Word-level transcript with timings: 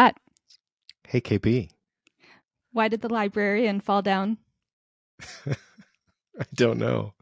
Scott. 0.00 0.16
Hey, 1.06 1.20
KP. 1.20 1.68
Why 2.72 2.88
did 2.88 3.02
the 3.02 3.12
librarian 3.12 3.80
fall 3.80 4.00
down? 4.00 4.38
I 5.46 6.46
don't 6.54 6.78
know. 6.78 7.12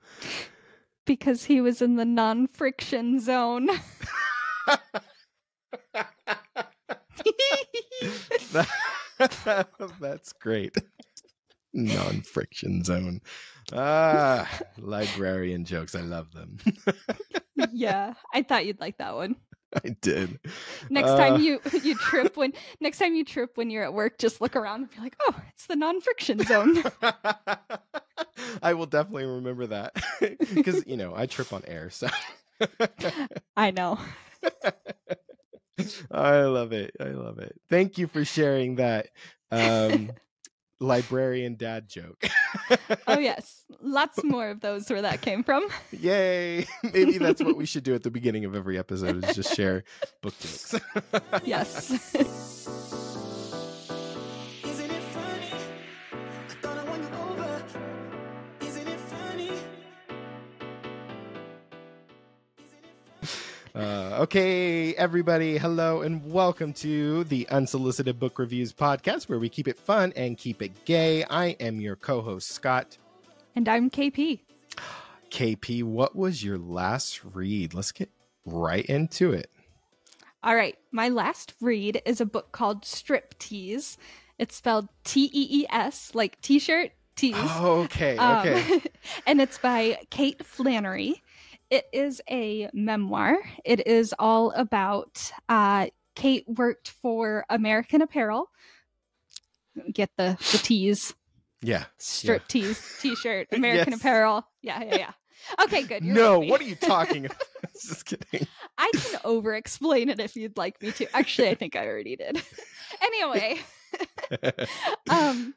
Because 1.05 1.45
he 1.45 1.61
was 1.61 1.83
in 1.83 1.97
the 1.97 2.05
non 2.05 2.47
friction 2.47 3.19
zone. 3.19 3.69
That's 10.01 10.33
great. 10.35 10.77
Non 11.73 12.21
friction 12.21 12.85
zone. 12.85 13.21
Ah, 13.73 14.49
librarian 14.79 15.65
jokes. 15.65 15.97
I 15.97 16.03
love 16.03 16.33
them. 16.33 16.59
yeah, 17.73 18.15
I 18.33 18.43
thought 18.43 18.67
you'd 18.67 18.79
like 18.81 18.99
that 18.99 19.17
one. 19.17 19.35
I 19.85 19.91
did. 20.01 20.39
Next 20.91 21.11
uh, 21.11 21.17
time 21.17 21.41
you 21.41 21.61
you 21.83 21.95
trip 21.99 22.37
when 22.37 22.53
next 22.81 22.99
time 22.99 23.15
you 23.15 23.25
trip 23.25 23.57
when 23.57 23.71
you're 23.71 23.85
at 23.85 23.93
work, 23.93 24.19
just 24.19 24.41
look 24.41 24.57
around 24.57 24.83
and 24.83 24.91
be 24.91 25.01
like, 25.01 25.17
"Oh, 25.29 25.35
it's 25.55 25.67
the 25.67 25.77
non-friction 25.77 26.45
zone." 26.45 26.83
I 28.63 28.75
will 28.75 28.87
definitely 28.87 29.27
remember 29.27 29.67
that 29.69 29.95
because 30.55 30.85
you 30.87 30.97
know 30.97 31.13
I 31.15 31.27
trip 31.27 31.53
on 31.53 31.63
air, 31.67 31.91
so 31.91 32.09
I 33.57 33.71
know. 33.71 33.99
I 36.11 36.41
love 36.43 36.73
it. 36.73 36.97
I 37.01 37.11
love 37.11 37.39
it. 37.39 37.55
Thank 37.69 37.99
you 37.99 38.07
for 38.07 38.25
sharing 38.25 38.77
that. 38.77 39.09
Um, 39.51 40.11
librarian 40.81 41.57
dad 41.57 41.89
joke. 41.89 42.25
oh 43.07 43.19
yes, 43.19 43.65
lots 43.83 44.23
more 44.25 44.51
of 44.51 44.61
those 44.61 44.89
where 44.91 45.03
that 45.03 45.21
came 45.21 45.43
from. 45.43 45.69
Yay! 45.93 46.67
Maybe 46.83 47.19
that's 47.19 47.43
what 47.43 47.57
we 47.57 47.67
should 47.67 47.85
do 47.85 47.95
at 47.95 48.03
the 48.03 48.11
beginning 48.11 48.45
of 48.45 48.55
every 48.55 48.79
episode: 48.79 49.25
is 49.25 49.37
just 49.37 49.55
share 49.55 49.85
book 50.21 50.35
jokes. 50.39 50.75
yes. 51.45 53.05
Uh, 63.79 64.19
okay, 64.23 64.93
everybody, 64.97 65.57
hello 65.57 66.03
and 66.03 66.33
welcome 66.33 66.73
to 66.73 67.23
the 67.25 67.49
Unsolicited 67.49 68.19
Book 68.19 68.41
Reviews 68.41 68.73
podcast, 68.73 69.29
where 69.29 69.39
we 69.39 69.49
keep 69.49 69.69
it 69.69 69.79
fun 69.79 70.13
and 70.17 70.37
keep 70.37 70.63
it 70.63 70.85
gay. 70.85 71.23
I 71.31 71.51
am 71.61 71.81
your 71.81 71.95
co 71.95 72.21
host, 72.21 72.49
Scott. 72.49 72.99
And 73.55 73.69
I'm 73.69 73.89
KP. 73.89 74.41
KP, 75.31 75.85
what 75.85 76.17
was 76.17 76.43
your 76.43 76.59
last 76.59 77.21
read? 77.23 77.73
Let's 77.73 77.93
get 77.93 78.11
right 78.45 78.85
into 78.87 79.31
it. 79.31 79.49
All 80.43 80.57
right, 80.57 80.77
my 80.91 81.09
last 81.09 81.55
read 81.61 82.03
is 82.05 82.21
a 82.21 82.27
book 82.27 82.51
called 82.51 82.85
Strip 82.85 83.39
Tees. 83.39 83.97
It's 84.41 84.57
spelled 84.57 84.89
T 85.05 85.31
E 85.33 85.61
E 85.61 85.67
S, 85.71 86.17
like 86.17 86.41
t 86.41 86.59
shirt, 86.59 86.91
tease. 87.15 87.37
Oh, 87.39 87.83
okay, 87.85 88.19
okay. 88.19 88.75
Um, 88.75 88.83
and 89.29 89.41
it's 89.41 89.59
by 89.59 90.01
Kate 90.11 90.45
Flannery. 90.45 91.23
It 91.71 91.87
is 91.93 92.23
a 92.31 92.71
memoir. 92.73 93.37
It 93.65 93.87
is 93.87 94.15
all 94.19 94.53
about 94.53 95.31
uh, 95.49 95.89
Kate 96.15 96.45
worked 96.49 96.89
for 97.03 97.45
American 97.51 98.01
Apparel. 98.01 98.51
Get 99.93 100.11
the 100.17 100.37
the 100.51 100.59
tease. 100.59 101.15
Yeah. 101.61 101.85
Strip 101.99 102.43
yeah. 102.43 102.47
tease 102.49 102.99
t-shirt, 103.01 103.49
American 103.53 103.93
yes. 103.93 104.01
Apparel. 104.01 104.47
Yeah, 104.63 104.83
yeah, 104.83 104.97
yeah. 104.97 105.13
Okay, 105.63 105.83
good. 105.83 106.05
You're 106.05 106.15
no, 106.15 106.41
what 106.41 106.61
are 106.61 106.65
you 106.65 106.75
talking 106.75 107.27
about? 107.27 107.43
Just 107.75 108.07
kidding. 108.07 108.47
I 108.77 108.91
can 108.95 109.21
over 109.25 109.55
explain 109.55 110.09
it 110.09 110.19
if 110.21 110.37
you'd 110.37 110.57
like 110.57 110.81
me 110.83 110.91
to. 110.93 111.17
Actually, 111.17 111.51
I 111.51 111.55
think 111.55 111.77
I 111.77 111.87
already 111.87 112.17
did. 112.17 112.43
anyway. 113.01 113.61
um 115.11 115.55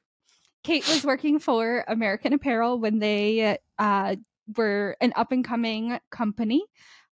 Kate 0.63 0.87
was 0.87 1.03
working 1.03 1.39
for 1.39 1.83
American 1.87 2.33
Apparel 2.33 2.79
when 2.79 2.99
they 2.99 3.57
uh, 3.79 4.15
were 4.57 4.97
an 5.01 5.13
up 5.15 5.31
and 5.31 5.43
coming 5.43 5.99
company. 6.11 6.63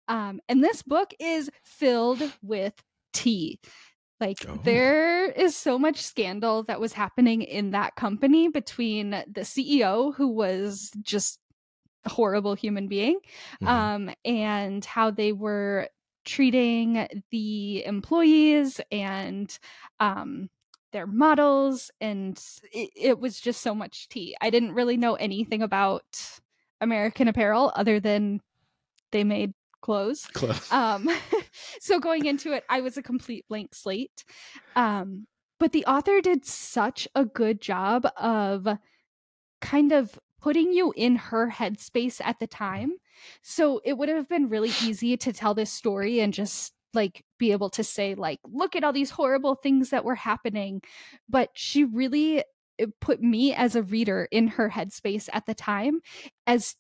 Um, 0.07 0.39
and 0.47 0.63
this 0.63 0.83
book 0.83 1.13
is 1.19 1.49
filled 1.63 2.21
with 2.41 2.73
tea. 3.13 3.59
Like 4.19 4.45
oh. 4.47 4.59
there 4.63 5.29
is 5.29 5.55
so 5.55 5.77
much 5.77 6.01
scandal 6.01 6.63
that 6.63 6.79
was 6.79 6.93
happening 6.93 7.43
in 7.43 7.71
that 7.71 7.95
company 7.95 8.49
between 8.49 9.11
the 9.11 9.41
CEO 9.41 10.15
who 10.15 10.29
was 10.29 10.91
just 11.01 11.39
a 12.05 12.09
horrible 12.09 12.55
human 12.55 12.87
being 12.87 13.19
mm-hmm. 13.61 13.67
um, 13.67 14.09
and 14.25 14.83
how 14.83 15.11
they 15.11 15.33
were 15.33 15.89
treating 16.25 17.07
the 17.31 17.85
employees 17.85 18.81
and 18.91 19.57
um, 19.99 20.49
their 20.93 21.07
models 21.07 21.91
and 22.01 22.41
it, 22.73 22.89
it 22.95 23.19
was 23.19 23.39
just 23.39 23.61
so 23.61 23.75
much 23.75 24.09
tea. 24.09 24.35
I 24.41 24.49
didn't 24.49 24.73
really 24.73 24.97
know 24.97 25.15
anything 25.15 25.61
about 25.61 26.05
American 26.81 27.27
Apparel 27.27 27.71
other 27.75 27.99
than 27.99 28.41
they 29.11 29.23
made 29.23 29.53
clothes. 29.81 30.25
Clothes. 30.33 30.67
Um, 30.71 31.09
so 31.79 31.99
going 31.99 32.25
into 32.25 32.53
it, 32.53 32.63
I 32.69 32.81
was 32.81 32.97
a 32.97 33.03
complete 33.03 33.45
blank 33.47 33.73
slate. 33.73 34.23
Um, 34.75 35.27
but 35.59 35.71
the 35.71 35.85
author 35.85 36.21
did 36.21 36.45
such 36.45 37.07
a 37.16 37.25
good 37.25 37.61
job 37.61 38.07
of 38.17 38.67
kind 39.61 39.91
of 39.91 40.19
putting 40.39 40.71
you 40.71 40.93
in 40.95 41.16
her 41.16 41.49
headspace 41.49 42.21
at 42.23 42.39
the 42.39 42.47
time. 42.47 42.93
So 43.41 43.81
it 43.83 43.97
would 43.97 44.09
have 44.09 44.29
been 44.29 44.49
really 44.49 44.71
easy 44.83 45.17
to 45.17 45.33
tell 45.33 45.53
this 45.53 45.71
story 45.71 46.19
and 46.19 46.33
just 46.33 46.73
like 46.93 47.23
be 47.37 47.51
able 47.51 47.69
to 47.69 47.83
say 47.83 48.16
like 48.16 48.39
look 48.45 48.75
at 48.75 48.83
all 48.83 48.93
these 48.93 49.11
horrible 49.11 49.55
things 49.55 49.89
that 49.89 50.05
were 50.05 50.16
happening 50.16 50.81
but 51.27 51.49
she 51.53 51.83
really 51.83 52.43
put 52.99 53.21
me 53.21 53.53
as 53.53 53.75
a 53.75 53.83
reader 53.83 54.27
in 54.31 54.47
her 54.47 54.69
headspace 54.69 55.29
at 55.33 55.45
the 55.45 55.55
time 55.55 56.01
as 56.45 56.75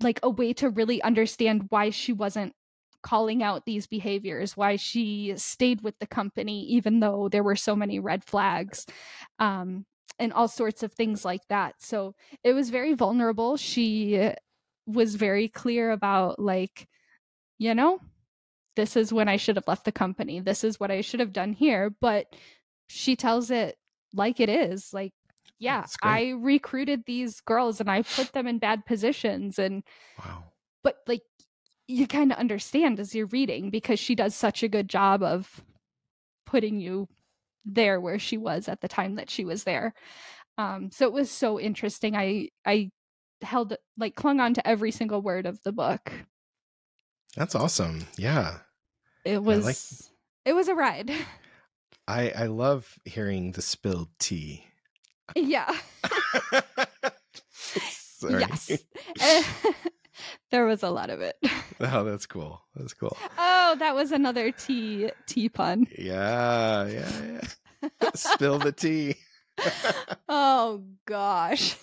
like 0.00 0.20
a 0.22 0.30
way 0.30 0.52
to 0.52 0.70
really 0.70 1.02
understand 1.02 1.66
why 1.68 1.90
she 1.90 2.12
wasn't 2.12 2.52
calling 3.02 3.42
out 3.42 3.66
these 3.66 3.86
behaviors 3.86 4.56
why 4.56 4.76
she 4.76 5.34
stayed 5.36 5.82
with 5.82 5.98
the 5.98 6.06
company 6.06 6.62
even 6.62 7.00
though 7.00 7.28
there 7.28 7.42
were 7.42 7.56
so 7.56 7.76
many 7.76 7.98
red 7.98 8.24
flags 8.24 8.86
um, 9.38 9.84
and 10.18 10.32
all 10.32 10.48
sorts 10.48 10.82
of 10.82 10.92
things 10.92 11.24
like 11.24 11.46
that. 11.48 11.74
So 11.78 12.14
it 12.42 12.52
was 12.52 12.70
very 12.70 12.94
vulnerable. 12.94 13.56
She 13.56 14.30
was 14.86 15.14
very 15.14 15.48
clear 15.48 15.90
about 15.90 16.38
like 16.38 16.86
you 17.58 17.74
know 17.74 17.98
this 18.76 18.96
is 18.96 19.14
when 19.14 19.28
i 19.28 19.36
should 19.36 19.56
have 19.56 19.68
left 19.68 19.84
the 19.84 19.92
company. 19.92 20.40
This 20.40 20.62
is 20.62 20.78
what 20.78 20.90
i 20.90 21.00
should 21.00 21.20
have 21.20 21.32
done 21.32 21.52
here. 21.52 21.90
But 22.00 22.26
she 22.88 23.16
tells 23.16 23.50
it 23.50 23.76
like 24.12 24.40
it 24.40 24.48
is 24.48 24.92
like 24.92 25.12
yeah, 25.58 25.86
I 26.02 26.34
recruited 26.36 27.04
these 27.06 27.40
girls 27.40 27.80
and 27.80 27.90
I 27.90 28.02
put 28.02 28.32
them 28.32 28.46
in 28.46 28.58
bad 28.58 28.84
positions 28.86 29.58
and 29.58 29.82
wow. 30.18 30.44
But 30.82 30.98
like 31.06 31.22
you 31.86 32.06
kind 32.06 32.32
of 32.32 32.38
understand 32.38 33.00
as 33.00 33.14
you're 33.14 33.26
reading 33.26 33.70
because 33.70 33.98
she 33.98 34.14
does 34.14 34.34
such 34.34 34.62
a 34.62 34.68
good 34.68 34.88
job 34.88 35.22
of 35.22 35.62
putting 36.46 36.80
you 36.80 37.08
there 37.64 38.00
where 38.00 38.18
she 38.18 38.36
was 38.36 38.68
at 38.68 38.80
the 38.80 38.88
time 38.88 39.14
that 39.14 39.30
she 39.30 39.44
was 39.44 39.64
there. 39.64 39.94
Um 40.58 40.90
so 40.90 41.06
it 41.06 41.12
was 41.12 41.30
so 41.30 41.58
interesting. 41.58 42.16
I 42.16 42.48
I 42.66 42.90
held 43.42 43.76
like 43.96 44.14
clung 44.14 44.40
on 44.40 44.54
to 44.54 44.66
every 44.66 44.90
single 44.90 45.22
word 45.22 45.46
of 45.46 45.62
the 45.62 45.72
book. 45.72 46.12
That's 47.36 47.54
awesome. 47.54 48.06
Yeah. 48.16 48.58
It 49.24 49.42
was 49.42 49.64
like... 49.64 49.76
it 50.44 50.52
was 50.52 50.68
a 50.68 50.74
ride. 50.74 51.10
I 52.08 52.30
I 52.30 52.46
love 52.46 52.98
hearing 53.04 53.52
the 53.52 53.62
spilled 53.62 54.10
tea 54.18 54.64
yeah. 55.34 55.74
yes. 58.30 58.70
there 60.50 60.66
was 60.66 60.82
a 60.82 60.90
lot 60.90 61.10
of 61.10 61.20
it. 61.20 61.36
Oh, 61.80 62.04
that's 62.04 62.26
cool. 62.26 62.62
That's 62.74 62.94
cool. 62.94 63.16
Oh, 63.38 63.76
that 63.78 63.94
was 63.94 64.12
another 64.12 64.50
tea 64.50 65.10
tea 65.26 65.48
pun. 65.48 65.86
Yeah, 65.98 66.86
yeah, 66.86 67.40
yeah. 67.82 68.10
Spill 68.14 68.58
the 68.58 68.72
tea. 68.72 69.16
oh 70.28 70.82
gosh. 71.06 71.76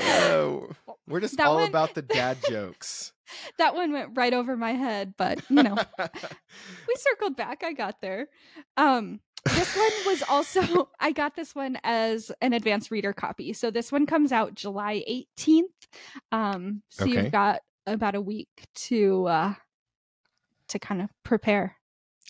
oh, 0.00 0.68
we're 1.06 1.20
just 1.20 1.36
that 1.38 1.46
all 1.46 1.56
one... 1.56 1.68
about 1.68 1.94
the 1.94 2.02
dad 2.02 2.38
jokes. 2.48 3.12
that 3.58 3.74
one 3.74 3.92
went 3.92 4.10
right 4.14 4.32
over 4.32 4.56
my 4.56 4.72
head, 4.72 5.14
but 5.16 5.40
you 5.48 5.62
know, 5.62 5.76
we 5.98 6.94
circled 6.96 7.36
back. 7.36 7.62
I 7.64 7.72
got 7.72 8.00
there. 8.00 8.28
Um, 8.76 9.20
this 9.44 9.76
one 9.76 9.92
was 10.06 10.22
also 10.28 10.88
I 11.00 11.12
got 11.12 11.36
this 11.36 11.54
one 11.54 11.78
as 11.84 12.30
an 12.40 12.52
advanced 12.52 12.90
reader 12.90 13.12
copy. 13.12 13.52
So 13.52 13.70
this 13.70 13.92
one 13.92 14.06
comes 14.06 14.32
out 14.32 14.54
July 14.54 15.04
18th. 15.08 15.62
Um 16.32 16.82
so 16.88 17.04
okay. 17.04 17.14
you've 17.14 17.32
got 17.32 17.60
about 17.86 18.14
a 18.14 18.20
week 18.20 18.48
to 18.74 19.26
uh 19.26 19.54
to 20.68 20.78
kind 20.78 21.02
of 21.02 21.10
prepare. 21.24 21.76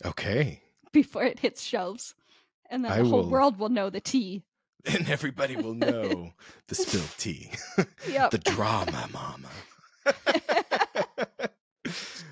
Okay. 0.05 0.63
Before 0.93 1.25
it 1.25 1.41
hits 1.41 1.63
shelves. 1.63 2.15
And 2.71 2.85
then 2.85 2.93
I 2.93 2.99
the 2.99 3.09
whole 3.09 3.23
will... 3.23 3.31
world 3.31 3.59
will 3.59 3.69
know 3.69 3.91
the 3.91 4.01
tea. 4.01 4.45
And 4.87 5.11
everybody 5.11 5.57
will 5.57 5.75
know 5.75 6.31
the 6.69 6.75
spilled 6.75 7.11
tea. 7.19 7.51
Yep. 8.09 8.31
the 8.31 8.39
drama, 8.39 9.09
mama. 9.13 9.49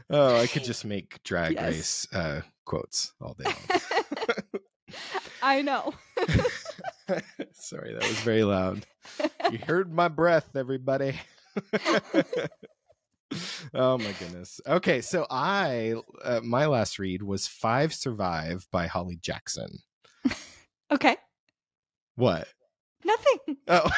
oh, 0.08 0.36
I 0.36 0.46
could 0.46 0.62
just 0.62 0.84
make 0.84 1.22
drag 1.24 1.54
yes. 1.54 1.64
race 1.64 2.08
uh, 2.14 2.42
quotes 2.64 3.12
all 3.20 3.34
day 3.34 3.44
long. 3.44 3.80
I 5.42 5.62
know. 5.62 5.94
Sorry, 7.52 7.92
that 7.94 8.02
was 8.02 8.20
very 8.20 8.44
loud. 8.44 8.86
You 9.50 9.58
heard 9.58 9.92
my 9.92 10.08
breath, 10.08 10.56
everybody. 10.56 11.20
oh 13.74 13.98
my 13.98 14.12
goodness. 14.18 14.60
Okay, 14.66 15.00
so 15.00 15.26
I 15.30 15.94
uh, 16.24 16.40
my 16.42 16.66
last 16.66 16.98
read 16.98 17.22
was 17.22 17.46
Five 17.46 17.94
Survive 17.94 18.66
by 18.70 18.86
Holly 18.86 19.18
Jackson. 19.20 19.78
okay. 20.90 21.16
What? 22.16 22.48
Nothing. 23.04 23.56
Oh, 23.68 23.88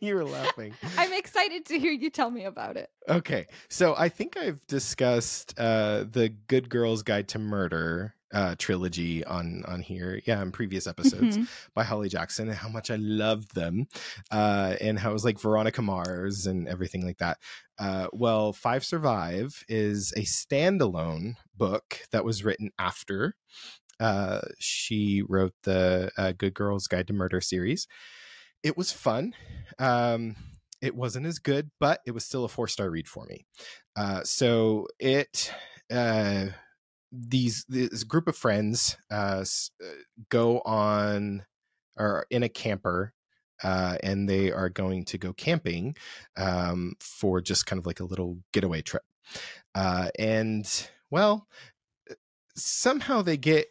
you 0.00 0.16
were 0.16 0.24
laughing. 0.24 0.74
I'm 0.98 1.14
excited 1.14 1.64
to 1.66 1.78
hear 1.78 1.92
you 1.92 2.10
tell 2.10 2.30
me 2.30 2.44
about 2.44 2.76
it. 2.76 2.90
Okay, 3.08 3.46
so 3.70 3.94
I 3.96 4.10
think 4.10 4.36
I've 4.36 4.66
discussed 4.66 5.58
uh, 5.58 6.04
the 6.10 6.28
Good 6.28 6.68
Girls 6.68 7.02
Guide 7.02 7.28
to 7.28 7.38
Murder 7.38 8.15
uh, 8.32 8.54
trilogy 8.58 9.24
on 9.24 9.64
on 9.66 9.80
here, 9.80 10.20
yeah, 10.26 10.42
in 10.42 10.52
previous 10.52 10.86
episodes 10.86 11.38
Mhm. 11.38 11.48
by 11.74 11.84
Holly 11.84 12.08
Jackson, 12.08 12.48
and 12.48 12.56
how 12.56 12.68
much 12.68 12.90
I 12.90 12.96
loved 12.96 13.54
them, 13.54 13.86
uh, 14.30 14.76
and 14.80 14.98
how 14.98 15.10
it 15.10 15.14
was 15.14 15.24
like 15.24 15.40
Veronica 15.40 15.82
Mars 15.82 16.46
and 16.46 16.68
everything 16.68 17.04
like 17.04 17.18
that. 17.18 17.38
Uh, 17.78 18.08
well, 18.12 18.52
Five 18.52 18.84
Survive 18.84 19.62
is 19.68 20.12
a 20.16 20.22
standalone 20.22 21.36
book 21.56 22.00
that 22.10 22.24
was 22.24 22.44
written 22.44 22.70
after 22.78 23.34
uh, 24.00 24.42
she 24.58 25.22
wrote 25.26 25.54
the 25.62 26.10
uh, 26.18 26.32
Good 26.32 26.54
Girls 26.54 26.86
Guide 26.86 27.06
to 27.06 27.14
Murder 27.14 27.40
series. 27.40 27.86
It 28.62 28.76
was 28.76 28.92
fun. 28.92 29.34
Um, 29.78 30.36
it 30.82 30.94
wasn't 30.94 31.26
as 31.26 31.38
good, 31.38 31.70
but 31.80 32.00
it 32.06 32.10
was 32.10 32.24
still 32.24 32.44
a 32.44 32.48
four 32.48 32.68
star 32.68 32.90
read 32.90 33.08
for 33.08 33.24
me. 33.26 33.46
Uh, 33.96 34.22
so 34.24 34.86
it 34.98 35.52
uh, 35.90 36.46
these 37.16 37.64
this 37.68 38.04
group 38.04 38.28
of 38.28 38.36
friends 38.36 38.96
uh, 39.10 39.44
uh, 39.82 39.86
go 40.28 40.60
on 40.60 41.44
or 41.96 42.26
in 42.30 42.42
a 42.42 42.48
camper. 42.48 43.12
Uh, 43.62 43.96
and 44.02 44.28
they 44.28 44.52
are 44.52 44.68
going 44.68 45.02
to 45.02 45.16
go 45.16 45.32
camping 45.32 45.96
um, 46.36 46.92
for 47.00 47.40
just 47.40 47.64
kind 47.64 47.78
of 47.78 47.86
like 47.86 48.00
a 48.00 48.04
little 48.04 48.36
getaway 48.52 48.82
trip. 48.82 49.02
Uh, 49.74 50.10
and 50.18 50.90
well, 51.10 51.48
somehow 52.54 53.22
they 53.22 53.38
get 53.38 53.68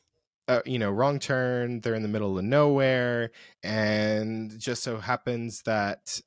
uh, 0.47 0.61
you 0.65 0.77
know 0.77 0.91
wrong 0.91 1.19
turn 1.19 1.81
they're 1.81 1.95
in 1.95 2.03
the 2.03 2.07
middle 2.07 2.37
of 2.37 2.43
nowhere 2.43 3.31
and 3.63 4.59
just 4.59 4.83
so 4.83 4.97
happens 4.97 5.63
that 5.63 6.19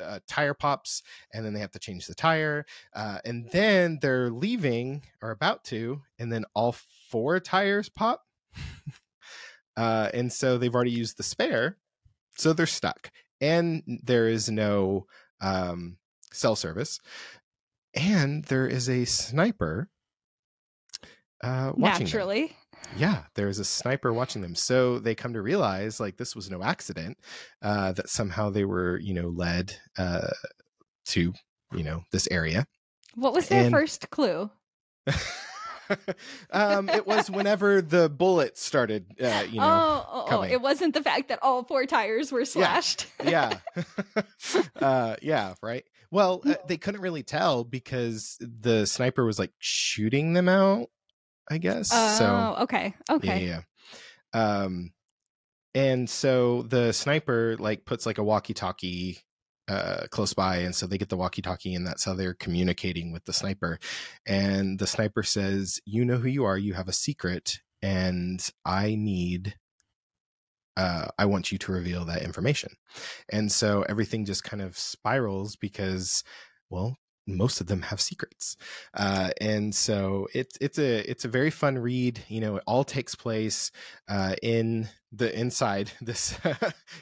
uh, 0.00 0.20
tire 0.28 0.54
pops 0.54 1.02
and 1.32 1.44
then 1.44 1.52
they 1.52 1.60
have 1.60 1.72
to 1.72 1.78
change 1.78 2.06
the 2.06 2.14
tire 2.14 2.64
uh, 2.94 3.18
and 3.24 3.48
then 3.50 3.98
they're 4.00 4.30
leaving 4.30 5.02
or 5.20 5.30
about 5.30 5.64
to 5.64 6.00
and 6.18 6.32
then 6.32 6.44
all 6.54 6.76
four 7.10 7.40
tires 7.40 7.88
pop. 7.88 8.22
Uh, 9.74 10.10
and 10.12 10.30
so 10.30 10.58
they've 10.58 10.74
already 10.74 10.90
used 10.90 11.16
the 11.16 11.22
spare 11.22 11.78
so 12.36 12.52
they're 12.52 12.66
stuck 12.66 13.10
and 13.40 13.82
there 14.04 14.28
is 14.28 14.50
no 14.50 15.06
um, 15.40 15.96
cell 16.30 16.54
service 16.54 17.00
and 17.94 18.44
there 18.44 18.66
is 18.66 18.88
a 18.88 19.06
sniper 19.06 19.88
uh, 21.42 21.72
watching 21.74 21.98
them. 21.98 22.04
Naturally. 22.04 22.56
yeah 22.96 23.22
there's 23.34 23.58
a 23.58 23.64
sniper 23.64 24.12
watching 24.12 24.42
them. 24.42 24.54
So 24.54 24.98
they 24.98 25.14
come 25.14 25.32
to 25.34 25.42
realize 25.42 26.00
like 26.00 26.16
this 26.16 26.34
was 26.36 26.50
no 26.50 26.62
accident 26.62 27.16
uh 27.62 27.92
that 27.92 28.08
somehow 28.08 28.50
they 28.50 28.64
were 28.64 28.98
you 28.98 29.14
know 29.14 29.28
led 29.28 29.76
uh 29.98 30.28
to 31.06 31.32
you 31.74 31.82
know 31.82 32.02
this 32.12 32.28
area. 32.30 32.66
What 33.14 33.32
was 33.34 33.48
their 33.48 33.64
And- 33.64 33.72
first 33.72 34.10
clue? 34.10 34.50
um 36.52 36.88
it 36.88 37.06
was 37.06 37.28
whenever 37.30 37.82
the 37.82 38.08
bullet 38.08 38.56
started 38.56 39.04
uh 39.20 39.44
you 39.50 39.58
know 39.60 39.66
oh, 39.66 40.26
oh, 40.30 40.38
oh, 40.38 40.42
it 40.42 40.60
wasn't 40.60 40.94
the 40.94 41.02
fact 41.02 41.28
that 41.28 41.38
all 41.42 41.64
four 41.64 41.84
tires 41.86 42.32
were 42.32 42.44
slashed. 42.44 43.06
yeah. 43.24 43.58
Uh 44.80 45.16
yeah 45.22 45.54
right? 45.62 45.84
Well 46.10 46.40
uh, 46.46 46.54
they 46.66 46.76
couldn't 46.76 47.00
really 47.00 47.22
tell 47.22 47.64
because 47.64 48.38
the 48.40 48.86
sniper 48.86 49.24
was 49.24 49.38
like 49.38 49.52
shooting 49.58 50.32
them 50.32 50.48
out 50.48 50.88
i 51.52 51.58
guess 51.58 51.90
Oh, 51.90 51.98
so 52.08 52.56
okay. 52.62 52.94
Okay. 53.10 53.44
Yeah, 53.44 53.62
yeah. 54.34 54.64
Um, 54.64 54.92
and 55.74 56.10
so 56.10 56.62
the 56.62 56.92
sniper 56.92 57.56
like 57.58 57.84
puts 57.86 58.06
like 58.06 58.18
a 58.18 58.24
walkie-talkie 58.24 59.18
uh 59.68 60.06
close 60.10 60.34
by, 60.34 60.58
and 60.58 60.74
so 60.74 60.86
they 60.86 60.98
get 60.98 61.08
the 61.10 61.16
walkie-talkie, 61.16 61.74
and 61.74 61.86
that's 61.86 62.04
how 62.04 62.14
they're 62.14 62.34
communicating 62.34 63.12
with 63.12 63.24
the 63.26 63.32
sniper. 63.34 63.78
And 64.26 64.78
the 64.80 64.86
sniper 64.88 65.22
says, 65.24 65.80
"You 65.86 66.04
know 66.04 66.18
who 66.18 66.28
you 66.28 66.44
are. 66.44 66.58
You 66.58 66.74
have 66.74 66.88
a 66.88 66.92
secret, 66.94 67.60
and 67.82 68.46
I 68.66 68.96
need." 68.96 69.56
Uh, 70.76 71.08
I 71.18 71.26
want 71.26 71.52
you 71.52 71.58
to 71.58 71.72
reveal 71.72 72.04
that 72.06 72.22
information. 72.22 72.70
And 73.30 73.52
so 73.52 73.82
everything 73.82 74.24
just 74.24 74.44
kind 74.44 74.62
of 74.62 74.78
spirals 74.78 75.54
because, 75.56 76.24
well, 76.70 76.96
most 77.26 77.60
of 77.60 77.66
them 77.66 77.82
have 77.82 78.00
secrets. 78.00 78.56
Uh, 78.94 79.30
and 79.40 79.74
so 79.74 80.28
it's 80.34 80.56
it's 80.60 80.78
a 80.78 81.08
it's 81.10 81.24
a 81.24 81.28
very 81.28 81.50
fun 81.50 81.78
read 81.78 82.20
you 82.28 82.40
know 82.40 82.56
it 82.56 82.64
all 82.66 82.84
takes 82.84 83.14
place 83.14 83.70
uh, 84.08 84.34
in 84.42 84.88
the 85.12 85.38
inside 85.38 85.92
this 86.00 86.38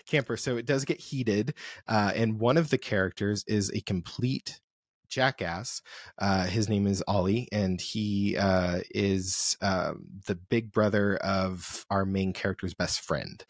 camper. 0.06 0.36
So 0.36 0.56
it 0.56 0.66
does 0.66 0.84
get 0.84 1.00
heated 1.00 1.54
uh, 1.88 2.12
and 2.14 2.40
one 2.40 2.56
of 2.56 2.70
the 2.70 2.78
characters 2.78 3.44
is 3.46 3.70
a 3.70 3.80
complete 3.80 4.60
jackass. 5.08 5.82
Uh, 6.18 6.46
his 6.46 6.68
name 6.68 6.86
is 6.86 7.02
ollie 7.06 7.48
and 7.52 7.80
he 7.80 8.36
uh, 8.36 8.80
is 8.90 9.56
um, 9.60 10.06
the 10.26 10.36
big 10.36 10.72
brother 10.72 11.16
of 11.16 11.84
our 11.90 12.04
main 12.06 12.32
character's 12.32 12.74
best 12.74 13.00
friend. 13.00 13.44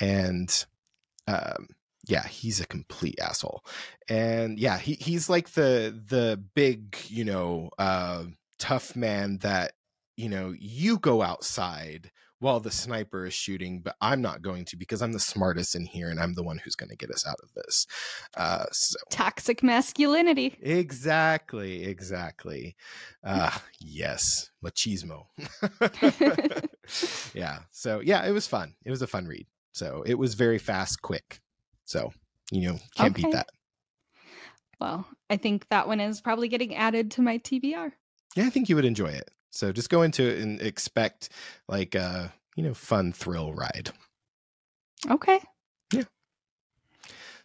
And 0.00 0.64
um, 1.28 1.68
yeah, 2.06 2.26
he's 2.26 2.60
a 2.60 2.66
complete 2.66 3.18
asshole. 3.20 3.64
And 4.08 4.58
yeah, 4.58 4.78
he 4.78 4.94
he's 4.94 5.28
like 5.28 5.50
the 5.50 5.98
the 6.08 6.42
big, 6.54 6.96
you 7.08 7.24
know, 7.24 7.70
uh 7.78 8.24
tough 8.58 8.96
man 8.96 9.38
that, 9.38 9.72
you 10.16 10.28
know, 10.28 10.54
you 10.58 10.98
go 10.98 11.22
outside 11.22 12.10
while 12.38 12.60
the 12.60 12.70
sniper 12.70 13.24
is 13.24 13.32
shooting, 13.34 13.80
but 13.80 13.96
I'm 14.00 14.20
not 14.20 14.42
going 14.42 14.66
to 14.66 14.76
because 14.76 15.00
I'm 15.02 15.12
the 15.12 15.18
smartest 15.18 15.74
in 15.74 15.86
here 15.86 16.10
and 16.10 16.20
I'm 16.20 16.34
the 16.34 16.42
one 16.42 16.58
who's 16.58 16.74
going 16.76 16.90
to 16.90 16.96
get 16.96 17.10
us 17.10 17.26
out 17.26 17.40
of 17.42 17.52
this. 17.54 17.86
Uh 18.36 18.66
so 18.72 18.98
Toxic 19.10 19.62
masculinity. 19.62 20.56
exactly, 20.60 21.84
exactly. 21.84 22.76
Uh 23.24 23.50
yes, 23.80 24.50
machismo. 24.64 25.24
yeah. 27.34 27.60
So 27.72 28.00
yeah, 28.00 28.24
it 28.26 28.32
was 28.32 28.46
fun. 28.46 28.74
It 28.84 28.90
was 28.90 29.02
a 29.02 29.06
fun 29.06 29.26
read. 29.26 29.46
So 29.72 30.02
it 30.06 30.14
was 30.18 30.34
very 30.34 30.58
fast, 30.58 31.02
quick. 31.02 31.40
So, 31.86 32.12
you 32.50 32.68
know, 32.68 32.78
can't 32.96 33.14
beat 33.14 33.32
that. 33.32 33.48
well, 34.80 35.06
I 35.30 35.36
think 35.38 35.68
that 35.70 35.88
one 35.88 36.00
is 36.00 36.20
probably 36.20 36.48
getting 36.48 36.74
added 36.74 37.10
to 37.12 37.22
my 37.22 37.38
TBR. 37.38 37.92
Yeah, 38.36 38.44
I 38.44 38.50
think 38.50 38.68
you 38.68 38.76
would 38.76 38.84
enjoy 38.84 39.06
it. 39.08 39.30
So 39.50 39.72
just 39.72 39.88
go 39.88 40.02
into 40.02 40.22
it 40.22 40.40
and 40.42 40.60
expect 40.60 41.30
like 41.68 41.94
a, 41.94 42.32
you 42.56 42.62
know, 42.62 42.74
fun 42.74 43.12
thrill 43.12 43.54
ride. 43.54 43.90
Okay. 45.08 45.40
Yeah. 45.92 46.02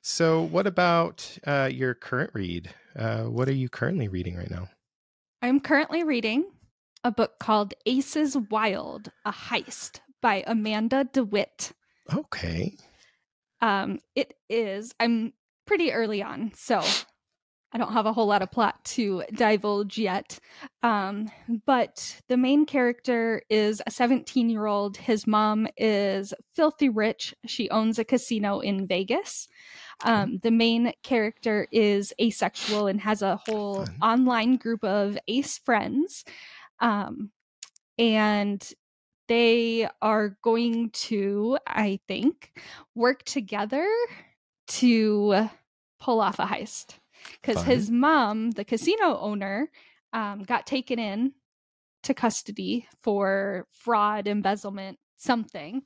So 0.02 0.42
what 0.42 0.68
about 0.68 1.38
uh 1.46 1.70
your 1.72 1.94
current 1.94 2.32
read? 2.34 2.70
Uh 2.98 3.24
what 3.24 3.48
are 3.48 3.54
you 3.54 3.70
currently 3.70 4.08
reading 4.08 4.36
right 4.36 4.52
now? 4.52 4.68
I'm 5.42 5.60
currently 5.60 6.04
reading 6.04 6.46
a 7.04 7.12
book 7.12 7.40
called 7.40 7.74
Aces 7.86 8.36
Wild, 8.50 9.12
a 9.26 9.32
heist 9.32 10.00
by 10.22 10.44
Amanda 10.46 11.04
DeWitt. 11.06 11.72
Okay. 12.14 12.76
Um, 13.62 14.00
it 14.16 14.34
is, 14.50 14.94
I'm 15.00 15.34
pretty 15.66 15.92
early 15.92 16.24
on, 16.24 16.52
so 16.56 16.82
I 17.74 17.78
don't 17.78 17.94
have 17.94 18.06
a 18.06 18.12
whole 18.14 18.28
lot 18.28 18.42
of 18.42 18.52
plot 18.52 18.84
to 18.84 19.24
divulge 19.34 19.98
yet. 19.98 20.40
Um, 20.84 21.32
but 21.66 22.22
the 22.28 22.36
main 22.36 22.66
character 22.66 23.44
is 23.50 23.82
a 23.88 23.92
17 23.92 24.50
year 24.50 24.66
old. 24.66 24.98
His 24.98 25.26
mom 25.26 25.68
is 25.78 26.34
filthy 26.54 26.90
rich. 26.90 27.34
She 27.46 27.70
owns 27.70 27.98
a 27.98 28.04
casino 28.04 28.60
in 28.60 28.88
Vegas. 28.88 29.48
Um, 30.04 30.40
the 30.42 30.52
main 30.52 30.92
character 31.04 31.68
is 31.72 32.12
asexual 32.20 32.88
and 32.88 33.00
has 33.00 33.22
a 33.22 33.40
whole 33.46 33.86
Fun. 33.86 33.98
online 34.02 34.56
group 34.58 34.84
of 34.84 35.18
ace 35.28 35.58
friends. 35.60 36.26
Um, 36.80 37.32
and 37.98 38.68
they 39.32 39.88
are 40.02 40.36
going 40.44 40.90
to, 40.90 41.58
I 41.66 42.02
think, 42.06 42.52
work 42.96 43.24
together 43.24 43.88
to 44.68 45.48
pull 46.02 46.20
off 46.20 46.40
a 46.40 46.44
heist 46.44 46.98
because 47.42 47.64
his 47.64 47.90
mom, 47.90 48.52
the 48.52 48.66
casino 48.66 49.18
owner, 49.18 49.72
um, 50.12 50.44
got 50.44 50.68
taken 50.68 51.00
in 51.00 51.32
to 52.04 52.14
custody 52.14 52.90
for 53.00 53.68
fraud, 53.72 54.28
embezzlement, 54.28 55.00
something. 55.16 55.84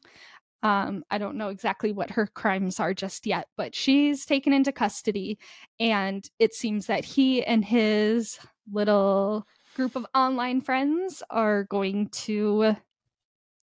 Um, 0.64 1.04
I 1.12 1.20
don't 1.20 1.38
know 1.38 1.50
exactly 1.50 1.92
what 1.92 2.10
her 2.10 2.26
crimes 2.26 2.80
are 2.80 2.96
just 2.96 3.28
yet, 3.28 3.48
but 3.58 3.76
she's 3.76 4.26
taken 4.26 4.54
into 4.54 4.72
custody, 4.72 5.38
and 5.80 6.28
it 6.40 6.56
seems 6.56 6.88
that 6.88 7.06
he 7.06 7.44
and 7.44 7.64
his 7.64 8.40
little 8.72 9.46
group 9.76 9.96
of 9.96 10.08
online 10.16 10.62
friends 10.62 11.22
are 11.30 11.66
going 11.66 12.08
to 12.08 12.76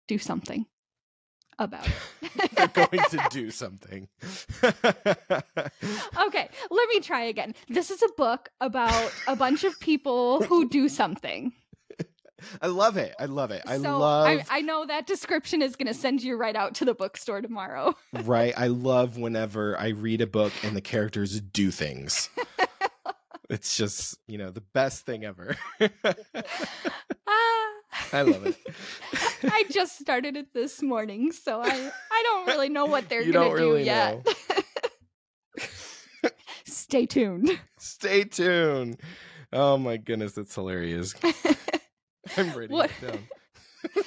do 0.08 0.18
something. 0.18 0.66
about 1.60 1.88
it. 1.88 2.52
They're 2.56 2.68
going 2.88 3.04
to 3.10 3.28
do 3.32 3.52
something. 3.52 4.08
okay, 4.64 6.50
let 6.70 6.90
me 6.90 7.00
try 7.02 7.24
again. 7.24 7.56
This 7.68 7.90
is 7.90 8.02
a 8.04 8.10
book 8.16 8.50
about 8.62 9.12
a 9.28 9.36
bunch 9.36 9.64
of 9.64 9.80
people 9.80 10.44
who 10.44 10.70
do 10.70 10.88
something. 10.88 11.54
I 12.62 12.68
love 12.68 12.98
it. 12.98 13.16
I 13.20 13.26
love 13.26 13.50
it. 13.50 13.64
I 13.66 13.78
so 13.80 13.98
love. 13.98 14.28
I, 14.28 14.46
I 14.50 14.62
know 14.62 14.86
that 14.86 15.08
description 15.08 15.64
is 15.64 15.76
going 15.76 15.88
to 15.88 15.96
send 15.96 16.22
you 16.22 16.38
right 16.38 16.56
out 16.56 16.76
to 16.76 16.86
the 16.86 16.94
bookstore 16.94 17.42
tomorrow. 17.42 17.96
right. 18.24 18.54
I 18.56 18.68
love 18.68 19.18
whenever 19.18 19.76
I 19.80 19.90
read 19.90 20.22
a 20.22 20.28
book 20.28 20.54
and 20.62 20.76
the 20.76 20.82
characters 20.82 21.42
do 21.42 21.72
things. 21.72 22.30
it's 23.50 23.76
just 23.76 24.20
you 24.28 24.38
know 24.38 24.52
the 24.52 24.62
best 24.62 25.06
thing 25.08 25.26
ever. 25.26 25.56
ah. 27.28 27.77
I 28.14 28.22
love 28.22 28.46
it. 28.46 28.56
I 29.52 29.66
just 29.72 30.00
started 30.00 30.38
it 30.38 30.54
this 30.54 30.82
morning, 30.82 31.32
so 31.32 31.62
I 31.62 31.92
I 32.12 32.24
don't 32.24 32.48
really 32.48 32.70
know 32.70 32.86
what 32.86 33.10
they're 33.10 33.30
gonna 33.32 33.54
really 33.54 33.82
do 33.82 33.86
yet. 33.86 34.28
Stay 36.66 37.06
tuned. 37.06 37.60
Stay 37.80 38.24
tuned. 38.24 39.00
Oh 39.52 39.78
my 39.78 39.98
goodness, 39.98 40.34
that's 40.34 40.54
hilarious. 40.54 41.14
I'm 42.38 42.52
writing 42.54 42.76
what? 42.76 42.92
it 43.02 43.24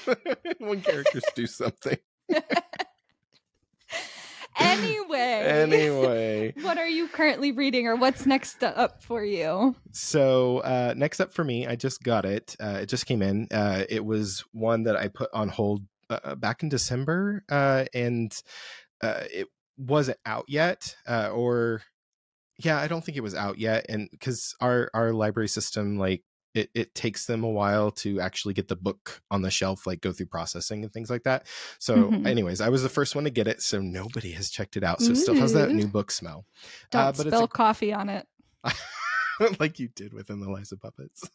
down. 0.07 0.17
when 0.59 0.83
characters 0.83 1.25
do 1.35 1.47
something. 1.47 1.99
Anyway. 4.61 5.07
Anyway. 5.51 6.55
what 6.63 6.79
are 6.79 6.89
you 6.89 7.09
currently 7.09 7.53
reading 7.53 7.87
or 7.87 7.97
what's 7.97 8.27
next 8.27 8.63
up 8.63 9.03
for 9.03 9.25
you? 9.25 9.75
So, 9.93 10.59
uh, 10.59 10.95
next 10.97 11.21
up 11.21 11.33
for 11.33 11.45
me, 11.45 11.67
I 11.67 11.77
just 11.77 12.03
got 12.03 12.25
it. 12.25 12.57
Uh, 12.61 12.79
it 12.83 12.87
just 12.87 13.07
came 13.07 13.23
in. 13.23 13.49
Uh, 13.51 13.85
it 13.89 14.05
was 14.05 14.45
one 14.53 14.85
that 14.85 14.97
I 14.97 15.09
put 15.09 15.31
on 15.33 15.49
hold 15.49 15.83
uh, 16.09 16.35
back 16.35 16.63
in 16.63 16.69
December, 16.69 17.45
uh, 17.49 17.85
and 17.95 18.33
uh, 19.03 19.25
it 19.33 19.49
wasn't 19.77 20.19
out 20.27 20.45
yet, 20.49 20.97
or 21.09 21.83
yeah, 22.59 22.79
I 22.79 22.89
don't 22.89 23.05
think 23.05 23.17
it 23.17 23.23
was 23.23 23.35
out 23.35 23.59
yet, 23.59 23.87
and 23.89 24.09
because 24.11 24.55
our 24.61 24.91
our 24.93 25.13
library 25.13 25.49
system 25.49 25.99
like 25.99 26.23
it, 26.55 26.71
it 26.75 26.95
takes 26.95 27.27
them 27.27 27.45
a 27.45 27.49
while 27.49 27.91
to 27.91 28.21
actually 28.21 28.55
get 28.55 28.69
the 28.69 28.77
book 28.77 29.23
on 29.31 29.43
the 29.43 29.51
shelf, 29.51 29.87
like 29.87 30.01
go 30.01 30.13
through 30.13 30.27
processing 30.27 30.83
and 30.83 30.93
things 30.93 31.11
like 31.11 31.23
that. 31.25 31.47
So, 31.79 31.97
mm-hmm. 31.97 32.27
anyways, 32.27 32.61
I 32.61 32.69
was 32.69 32.83
the 32.83 32.89
first 32.89 33.15
one 33.15 33.25
to 33.25 33.31
get 33.31 33.47
it, 33.47 33.63
so 33.63 33.81
nobody 33.81 34.33
has 34.33 34.51
checked 34.51 34.77
it 34.77 34.85
out. 34.85 35.01
So, 35.01 35.13
it 35.13 35.17
still 35.17 35.37
has 35.37 35.53
that 35.53 35.71
new 35.71 35.87
book 35.87 36.11
smell. 36.11 36.45
Don't 36.91 37.03
uh, 37.03 37.13
but 37.13 37.27
spill 37.27 37.45
a- 37.45 37.49
coffee 37.49 37.93
on 37.93 38.09
it. 38.09 38.27
like 39.59 39.79
you 39.79 39.89
did 39.89 40.13
within 40.13 40.41
the 40.41 40.51
Liza 40.51 40.77
puppets. 40.77 41.29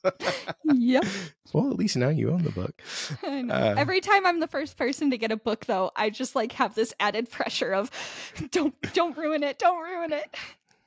yep. 0.66 1.06
Well, 1.54 1.72
at 1.72 1.78
least 1.78 1.96
now 1.96 2.10
you 2.10 2.32
own 2.32 2.44
the 2.44 2.52
book. 2.52 2.82
Uh, 3.24 3.76
Every 3.78 4.02
time 4.02 4.26
I'm 4.26 4.40
the 4.40 4.48
first 4.48 4.78
person 4.78 5.12
to 5.12 5.18
get 5.18 5.32
a 5.32 5.38
book, 5.38 5.66
though, 5.66 5.92
I 5.96 6.10
just 6.10 6.36
like 6.36 6.52
have 6.54 6.76
this 6.76 6.94
added 7.00 7.30
pressure 7.30 7.74
of, 7.74 7.90
don't 8.52 8.74
don't 8.94 9.16
ruin 9.18 9.44
it, 9.44 9.58
don't 9.60 9.82
ruin 9.82 10.12
it. 10.12 10.36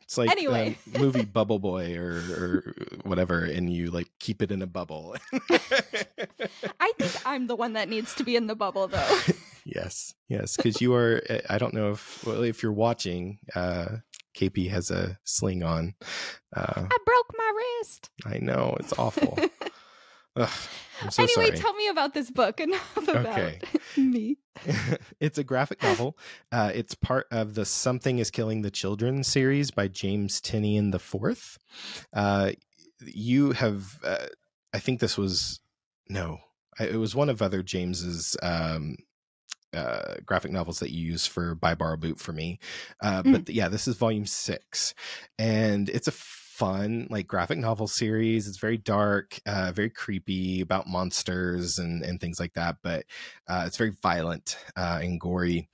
It's 0.09 0.17
like 0.17 0.31
anyway. 0.31 0.79
the 0.91 0.99
movie 1.01 1.27
Bubble 1.27 1.59
Boy 1.59 1.95
or, 1.99 2.15
or 2.17 2.75
whatever, 3.03 3.45
and 3.45 3.71
you 3.71 3.91
like 3.91 4.09
keep 4.19 4.41
it 4.41 4.51
in 4.51 4.63
a 4.63 4.67
bubble. 4.67 5.15
I 6.81 6.93
think 6.99 7.13
I'm 7.27 7.47
the 7.47 7.55
one 7.55 7.75
that 7.75 7.91
needs 7.91 8.15
to 8.15 8.25
be 8.25 8.35
in 8.35 8.47
the 8.47 8.55
bubble, 8.55 8.89
though. 8.89 9.19
yes, 9.67 10.15
yes, 10.31 10.57
because 10.57 10.81
you 10.81 10.95
are. 10.95 11.21
Eh, 11.29 11.43
I 11.51 11.59
don't 11.59 11.75
know 11.75 11.91
if 11.91 12.25
well, 12.25 12.43
if 12.43 12.63
you're 12.63 12.73
watching. 12.73 13.39
uh 13.55 13.97
KP 14.35 14.71
has 14.71 14.93
a 14.93 15.19
sling 15.25 15.65
on. 15.65 15.95
Uh, 16.57 16.85
I 16.91 16.99
broke 17.05 17.35
my 17.37 17.53
wrist. 17.57 18.11
I 18.25 18.39
know 18.39 18.77
it's 18.79 18.93
awful. 18.97 19.37
Ugh, 20.39 20.51
so 21.11 21.23
anyway, 21.23 21.47
sorry. 21.47 21.59
tell 21.59 21.75
me 21.75 21.89
about 21.89 22.15
this 22.15 22.31
book. 22.31 22.61
Enough 22.69 22.97
about 22.97 23.27
okay. 23.27 23.61
me. 23.97 24.39
it's 25.21 25.39
a 25.39 25.45
graphic 25.45 25.83
novel. 25.83 26.19
Uh, 26.51 26.71
it's 26.75 26.95
part 26.95 27.27
of 27.31 27.55
the 27.55 27.65
"Something 27.65 28.19
Is 28.19 28.31
Killing 28.31 28.63
the 28.63 28.71
Children" 28.71 29.25
series 29.25 29.71
by 29.71 29.89
James 29.89 30.41
Tynion 30.41 30.93
the 30.93 30.99
Fourth. 30.99 31.59
Uh, 32.13 32.53
you 33.05 33.53
have, 33.53 34.01
uh, 34.05 34.27
I 34.73 34.79
think 34.81 35.01
this 35.01 35.17
was 35.17 35.61
no, 36.09 36.39
it 36.81 36.97
was 36.97 37.15
one 37.15 37.29
of 37.29 37.43
other 37.43 37.63
James's 37.63 38.37
um, 38.43 38.97
uh, 39.73 40.15
graphic 40.27 40.51
novels 40.51 40.81
that 40.81 40.91
you 40.91 41.05
use 41.05 41.27
for 41.27 41.55
Buy 41.55 41.75
Borrow 41.75 41.97
Boot 41.97 42.19
for 42.19 42.33
me. 42.33 42.59
Uh, 43.01 43.23
mm. 43.23 43.33
But 43.33 43.51
yeah, 43.51 43.69
this 43.69 43.87
is 43.87 43.97
volume 43.97 44.27
six, 44.27 44.95
and 45.39 45.89
it's 45.89 46.09
a 46.09 46.13
fun 46.59 47.07
like 47.09 47.27
graphic 47.29 47.59
novel 47.59 47.87
series. 47.87 48.49
It's 48.49 48.59
very 48.59 48.77
dark, 48.77 49.39
uh, 49.47 49.73
very 49.73 49.91
creepy 49.91 50.61
about 50.61 50.89
monsters 50.89 51.79
and 51.79 52.03
and 52.03 52.21
things 52.21 52.41
like 52.41 52.55
that. 52.55 52.77
But 52.83 53.05
uh, 53.49 53.65
it's 53.67 53.77
very 53.77 53.95
violent 54.03 54.59
uh, 54.77 54.99
and 55.03 55.21
gory. 55.21 55.69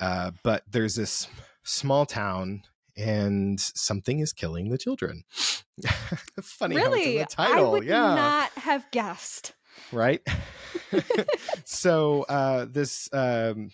Uh, 0.00 0.32
but 0.42 0.64
there's 0.68 0.96
this 0.96 1.28
small 1.62 2.04
town 2.04 2.62
and 2.96 3.60
something 3.60 4.18
is 4.18 4.32
killing 4.32 4.70
the 4.70 4.78
children. 4.78 5.24
Funny, 6.42 6.76
really? 6.76 7.24
I 7.38 7.60
would 7.62 7.84
yeah. 7.84 8.14
not 8.14 8.50
have 8.52 8.90
guessed. 8.90 9.54
Right. 9.92 10.20
so 11.64 12.22
uh, 12.24 12.66
this 12.68 13.08
um, 13.12 13.70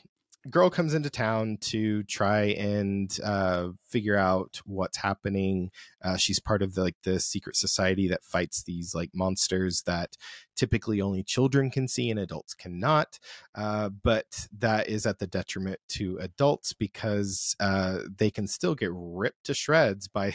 girl 0.49 0.70
comes 0.70 0.94
into 0.94 1.11
town 1.11 1.59
to 1.61 2.02
try 2.04 2.44
and 2.44 3.18
uh, 3.23 3.68
figure 3.85 4.16
out 4.16 4.61
what's 4.64 4.97
happening. 4.97 5.70
Uh, 6.02 6.16
she's 6.16 6.40
part 6.40 6.62
of 6.62 6.75
the, 6.75 6.82
like 6.82 6.97
the 7.04 7.20
secret 7.20 7.56
society 7.56 8.09
that 8.09 8.25
fights 8.25 8.62
these 8.62 8.94
like 8.94 9.11
monsters 9.12 9.82
that 9.82 10.16
typically 10.56 11.00
only 11.00 11.23
children 11.23 11.70
can 11.70 11.87
see 11.87 12.11
and 12.11 12.18
adults 12.18 12.54
cannot. 12.54 13.18
Uh, 13.54 13.90
but 13.90 14.49
that 14.56 14.88
is 14.88 15.04
at 15.04 15.18
the 15.18 15.26
detriment 15.26 15.80
to 15.88 16.16
adults 16.18 16.73
because 16.73 17.54
uh, 17.61 17.99
they 18.16 18.30
can 18.30 18.47
still 18.47 18.75
get 18.75 18.90
ripped 18.92 19.44
to 19.44 19.54
shreds 19.54 20.09
by 20.09 20.35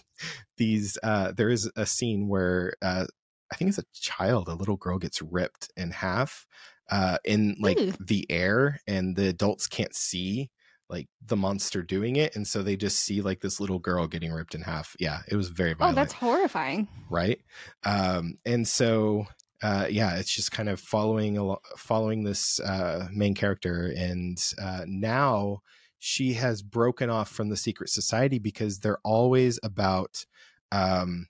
these. 0.58 0.98
Uh, 1.02 1.32
there 1.32 1.48
is 1.48 1.70
a 1.74 1.86
scene 1.86 2.28
where 2.28 2.74
uh, 2.82 3.06
I 3.50 3.56
think 3.56 3.70
it's 3.70 3.78
a 3.78 3.84
child, 3.94 4.48
a 4.48 4.54
little 4.54 4.76
girl 4.76 4.98
gets 4.98 5.22
ripped 5.22 5.70
in 5.76 5.90
half 5.90 6.46
uh, 6.90 7.18
in 7.24 7.56
like 7.60 7.78
Ooh. 7.78 7.92
the 8.00 8.26
air, 8.30 8.80
and 8.86 9.16
the 9.16 9.28
adults 9.28 9.66
can't 9.66 9.94
see 9.94 10.50
like 10.90 11.08
the 11.26 11.36
monster 11.36 11.82
doing 11.82 12.16
it, 12.16 12.34
and 12.34 12.46
so 12.46 12.62
they 12.62 12.76
just 12.76 13.00
see 13.00 13.20
like 13.20 13.40
this 13.40 13.60
little 13.60 13.78
girl 13.78 14.06
getting 14.06 14.32
ripped 14.32 14.54
in 14.54 14.62
half. 14.62 14.96
Yeah, 14.98 15.20
it 15.28 15.36
was 15.36 15.48
very 15.48 15.74
violent. 15.74 15.98
Oh, 15.98 16.00
that's 16.00 16.14
horrifying. 16.14 16.88
Right. 17.10 17.40
Um, 17.84 18.36
and 18.46 18.66
so 18.66 19.26
uh, 19.62 19.86
yeah, 19.90 20.16
it's 20.16 20.34
just 20.34 20.52
kind 20.52 20.68
of 20.68 20.80
following 20.80 21.56
following 21.76 22.24
this 22.24 22.60
uh, 22.60 23.08
main 23.12 23.34
character, 23.34 23.92
and 23.96 24.38
uh, 24.62 24.84
now 24.86 25.58
she 25.98 26.34
has 26.34 26.62
broken 26.62 27.10
off 27.10 27.28
from 27.28 27.48
the 27.48 27.56
secret 27.56 27.90
society 27.90 28.38
because 28.38 28.78
they're 28.78 29.00
always 29.04 29.58
about 29.62 30.24
um, 30.70 31.26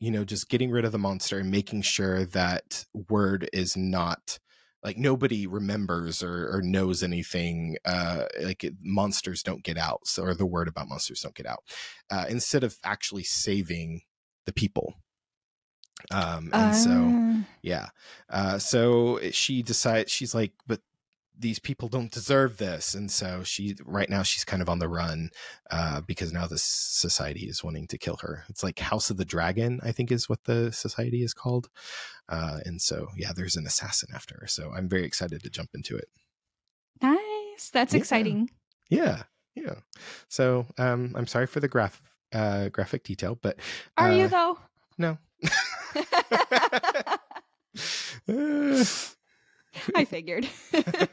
you 0.00 0.10
know 0.10 0.24
just 0.24 0.50
getting 0.50 0.70
rid 0.70 0.84
of 0.84 0.92
the 0.92 0.98
monster 0.98 1.38
and 1.38 1.50
making 1.50 1.80
sure 1.82 2.26
that 2.26 2.84
word 3.08 3.48
is 3.52 3.76
not 3.76 4.38
like 4.82 4.96
nobody 4.96 5.46
remembers 5.46 6.22
or, 6.22 6.50
or 6.52 6.62
knows 6.62 7.02
anything 7.02 7.76
uh, 7.84 8.24
like 8.42 8.64
it, 8.64 8.74
monsters 8.82 9.42
don't 9.42 9.62
get 9.62 9.76
out 9.76 10.06
so, 10.06 10.22
or 10.22 10.34
the 10.34 10.46
word 10.46 10.68
about 10.68 10.88
monsters 10.88 11.20
don't 11.20 11.34
get 11.34 11.46
out 11.46 11.62
uh, 12.10 12.26
instead 12.28 12.64
of 12.64 12.76
actually 12.84 13.24
saving 13.24 14.02
the 14.46 14.52
people. 14.52 14.94
Um 16.10 16.48
and 16.54 16.54
uh... 16.54 16.72
so 16.72 17.44
yeah 17.60 17.88
uh 18.30 18.58
so 18.58 19.20
she 19.32 19.62
decides 19.62 20.10
she's 20.10 20.34
like 20.34 20.52
but 20.66 20.80
these 21.40 21.58
people 21.58 21.88
don't 21.88 22.10
deserve 22.10 22.58
this. 22.58 22.94
And 22.94 23.10
so 23.10 23.42
she 23.42 23.76
right 23.84 24.10
now 24.10 24.22
she's 24.22 24.44
kind 24.44 24.62
of 24.62 24.68
on 24.68 24.78
the 24.78 24.88
run 24.88 25.30
uh, 25.70 26.02
because 26.02 26.32
now 26.32 26.46
this 26.46 26.62
society 26.62 27.46
is 27.46 27.64
wanting 27.64 27.86
to 27.88 27.98
kill 27.98 28.18
her. 28.20 28.44
It's 28.48 28.62
like 28.62 28.78
house 28.78 29.10
of 29.10 29.16
the 29.16 29.24
dragon 29.24 29.80
i 29.82 29.92
think 29.92 30.12
is 30.12 30.28
what 30.28 30.44
the 30.44 30.72
society 30.72 31.22
is 31.22 31.34
called. 31.34 31.68
Uh, 32.28 32.58
and 32.64 32.80
so 32.80 33.08
yeah 33.16 33.32
there's 33.34 33.56
an 33.56 33.66
assassin 33.66 34.10
after 34.14 34.36
her. 34.40 34.46
So 34.46 34.72
i'm 34.76 34.88
very 34.88 35.04
excited 35.04 35.42
to 35.42 35.50
jump 35.50 35.70
into 35.74 35.96
it. 35.96 36.08
Nice. 37.02 37.70
That's 37.72 37.94
yeah. 37.94 37.98
exciting. 37.98 38.50
Yeah. 38.88 39.22
Yeah. 39.54 39.74
So 40.28 40.66
um 40.78 41.14
i'm 41.16 41.26
sorry 41.26 41.46
for 41.46 41.60
the 41.60 41.68
graph 41.68 42.00
uh 42.32 42.68
graphic 42.68 43.02
detail 43.02 43.36
but 43.40 43.58
are 43.96 44.12
you 44.12 44.26
uh, 44.26 44.28
though? 44.28 44.58
no 44.98 45.18
I 49.94 50.04
figured. 50.04 50.48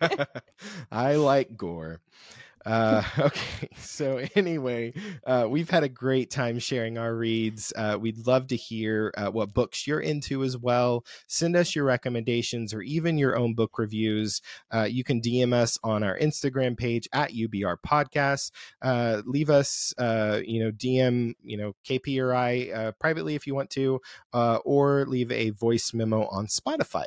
I 0.92 1.16
like 1.16 1.56
gore. 1.56 2.02
Uh, 2.68 3.02
okay, 3.20 3.70
so 3.78 4.22
anyway, 4.36 4.94
uh, 5.26 5.48
we've 5.50 5.70
had 5.70 5.84
a 5.84 5.90
great 5.90 6.30
time 6.30 6.60
sharing 6.60 6.98
our 6.98 7.16
reads. 7.16 7.72
Uh, 7.78 7.98
we'd 8.00 8.28
love 8.28 8.48
to 8.48 8.58
hear 8.58 9.14
uh, 9.18 9.30
what 9.32 9.54
books 9.54 9.88
you're 9.88 10.02
into 10.02 10.44
as 10.44 10.58
well. 10.58 11.06
Send 11.28 11.56
us 11.56 11.76
your 11.76 11.86
recommendations 11.86 12.74
or 12.74 12.82
even 12.82 13.18
your 13.18 13.38
own 13.38 13.54
book 13.54 13.78
reviews. 13.78 14.42
Uh, 14.70 14.84
you 14.84 15.06
can 15.06 15.22
DM 15.22 15.54
us 15.54 15.80
on 15.82 16.04
our 16.04 16.20
Instagram 16.20 16.78
page 16.78 17.08
at 17.14 17.32
UBR 17.32 17.78
Podcast. 17.86 18.52
Uh, 18.82 19.22
leave 19.26 19.50
us, 19.50 19.94
you 19.98 20.62
know, 20.62 20.72
DM, 20.72 21.36
you 21.44 21.56
know, 21.56 21.74
KP 21.88 22.22
or 22.22 22.36
I 22.36 22.92
privately 23.00 23.36
if 23.36 23.48
you 23.48 23.56
want 23.56 23.70
to, 23.72 24.02
or 24.34 25.06
leave 25.06 25.32
a 25.32 25.52
voice 25.52 25.94
memo 25.94 26.28
on 26.28 26.48
Spotify. 26.48 27.06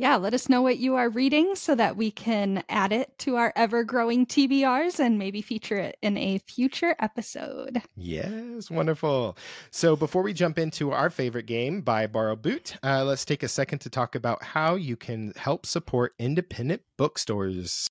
Yeah, 0.00 0.16
let 0.16 0.32
us 0.32 0.48
know 0.48 0.62
what 0.62 0.78
you 0.78 0.96
are 0.96 1.10
reading 1.10 1.54
so 1.56 1.74
that 1.74 1.94
we 1.94 2.10
can 2.10 2.64
add 2.70 2.90
it 2.90 3.18
to 3.18 3.36
our 3.36 3.52
ever 3.54 3.84
growing 3.84 4.24
TBRs 4.24 4.98
and 4.98 5.18
maybe 5.18 5.42
feature 5.42 5.76
it 5.76 5.98
in 6.00 6.16
a 6.16 6.38
future 6.38 6.96
episode. 7.00 7.82
Yes, 7.98 8.70
wonderful. 8.70 9.36
So 9.70 9.96
before 9.96 10.22
we 10.22 10.32
jump 10.32 10.58
into 10.58 10.90
our 10.90 11.10
favorite 11.10 11.44
game, 11.44 11.82
Buy 11.82 12.06
Borrow 12.06 12.34
Boot, 12.34 12.76
uh, 12.82 13.04
let's 13.04 13.26
take 13.26 13.42
a 13.42 13.48
second 13.48 13.80
to 13.80 13.90
talk 13.90 14.14
about 14.14 14.42
how 14.42 14.74
you 14.74 14.96
can 14.96 15.34
help 15.36 15.66
support 15.66 16.14
independent 16.18 16.80
bookstores. 16.96 17.86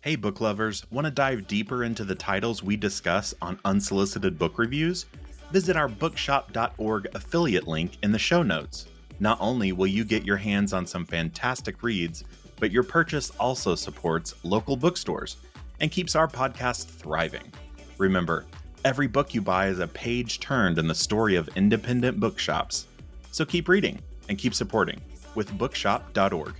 Hey, 0.00 0.16
book 0.16 0.40
lovers, 0.40 0.90
want 0.90 1.04
to 1.04 1.10
dive 1.10 1.46
deeper 1.46 1.84
into 1.84 2.04
the 2.04 2.14
titles 2.14 2.62
we 2.62 2.78
discuss 2.78 3.34
on 3.42 3.60
unsolicited 3.66 4.38
book 4.38 4.56
reviews? 4.56 5.04
Visit 5.52 5.76
our 5.76 5.88
bookshop.org 5.88 7.08
affiliate 7.14 7.68
link 7.68 7.98
in 8.02 8.12
the 8.12 8.18
show 8.18 8.42
notes. 8.42 8.86
Not 9.24 9.38
only 9.40 9.72
will 9.72 9.86
you 9.86 10.04
get 10.04 10.26
your 10.26 10.36
hands 10.36 10.74
on 10.74 10.86
some 10.86 11.06
fantastic 11.06 11.82
reads, 11.82 12.24
but 12.60 12.70
your 12.70 12.82
purchase 12.82 13.30
also 13.40 13.74
supports 13.74 14.34
local 14.42 14.76
bookstores 14.76 15.38
and 15.80 15.90
keeps 15.90 16.14
our 16.14 16.28
podcast 16.28 16.88
thriving. 16.88 17.50
Remember, 17.96 18.44
every 18.84 19.06
book 19.06 19.32
you 19.32 19.40
buy 19.40 19.68
is 19.68 19.78
a 19.78 19.88
page 19.88 20.40
turned 20.40 20.76
in 20.76 20.86
the 20.86 20.94
story 20.94 21.36
of 21.36 21.48
independent 21.56 22.20
bookshops. 22.20 22.86
So 23.30 23.46
keep 23.46 23.66
reading 23.66 23.98
and 24.28 24.36
keep 24.36 24.52
supporting 24.52 25.00
with 25.34 25.56
bookshop.org. 25.56 26.52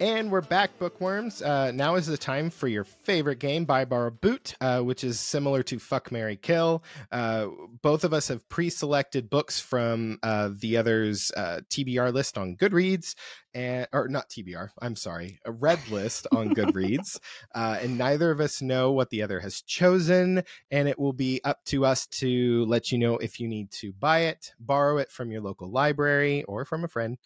And 0.00 0.30
we're 0.30 0.40
back, 0.40 0.78
bookworms. 0.78 1.42
Uh, 1.42 1.72
now 1.72 1.96
is 1.96 2.06
the 2.06 2.16
time 2.16 2.48
for 2.48 2.66
your 2.66 2.84
favorite 2.84 3.38
game, 3.38 3.66
Buy 3.66 3.84
Borrow 3.84 4.10
Boot, 4.10 4.54
uh, 4.58 4.80
which 4.80 5.04
is 5.04 5.20
similar 5.20 5.62
to 5.64 5.78
Fuck 5.78 6.10
Marry 6.10 6.36
Kill. 6.36 6.82
Uh, 7.12 7.48
both 7.82 8.04
of 8.04 8.14
us 8.14 8.28
have 8.28 8.48
pre-selected 8.48 9.28
books 9.28 9.60
from 9.60 10.18
uh, 10.22 10.48
the 10.58 10.78
other's 10.78 11.30
uh, 11.36 11.60
TBR 11.68 12.14
list 12.14 12.38
on 12.38 12.56
Goodreads, 12.56 13.14
and 13.54 13.86
or 13.92 14.08
not 14.08 14.28
TBR. 14.28 14.70
I'm 14.80 14.96
sorry, 14.96 15.38
a 15.44 15.52
red 15.52 15.78
list 15.90 16.26
on 16.32 16.54
Goodreads, 16.54 17.18
uh, 17.54 17.78
and 17.80 17.98
neither 17.98 18.30
of 18.30 18.40
us 18.40 18.62
know 18.62 18.92
what 18.92 19.10
the 19.10 19.22
other 19.22 19.40
has 19.40 19.62
chosen. 19.62 20.42
And 20.70 20.88
it 20.88 20.98
will 20.98 21.12
be 21.12 21.40
up 21.44 21.64
to 21.66 21.84
us 21.84 22.06
to 22.06 22.64
let 22.66 22.92
you 22.92 22.98
know 22.98 23.16
if 23.18 23.40
you 23.40 23.48
need 23.48 23.70
to 23.72 23.92
buy 23.92 24.20
it, 24.20 24.52
borrow 24.58 24.98
it 24.98 25.10
from 25.10 25.30
your 25.30 25.40
local 25.40 25.70
library 25.70 26.44
or 26.44 26.64
from 26.64 26.84
a 26.84 26.88
friend, 26.88 27.18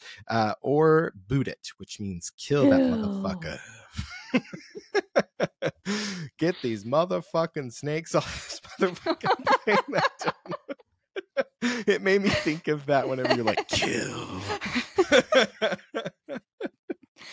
or 0.61 1.13
boot 1.29 1.49
it, 1.49 1.71
which 1.79 2.01
means 2.01 2.33
kill 2.37 2.71
that 2.71 2.81
motherfucker. 2.81 3.59
Get 6.39 6.57
these 6.63 6.85
motherfucking 6.85 7.73
snakes 7.73 8.15
off 8.15 8.61
this 8.79 8.81
motherfucking 8.81 9.65
thing. 9.65 9.77
it 11.63 12.03
made 12.03 12.23
me 12.23 12.29
think 12.29 12.69
of 12.69 12.87
that 12.87 13.09
whenever 13.09 13.35
you're 13.35 13.45
like, 13.45 13.69
kill. 13.69 14.41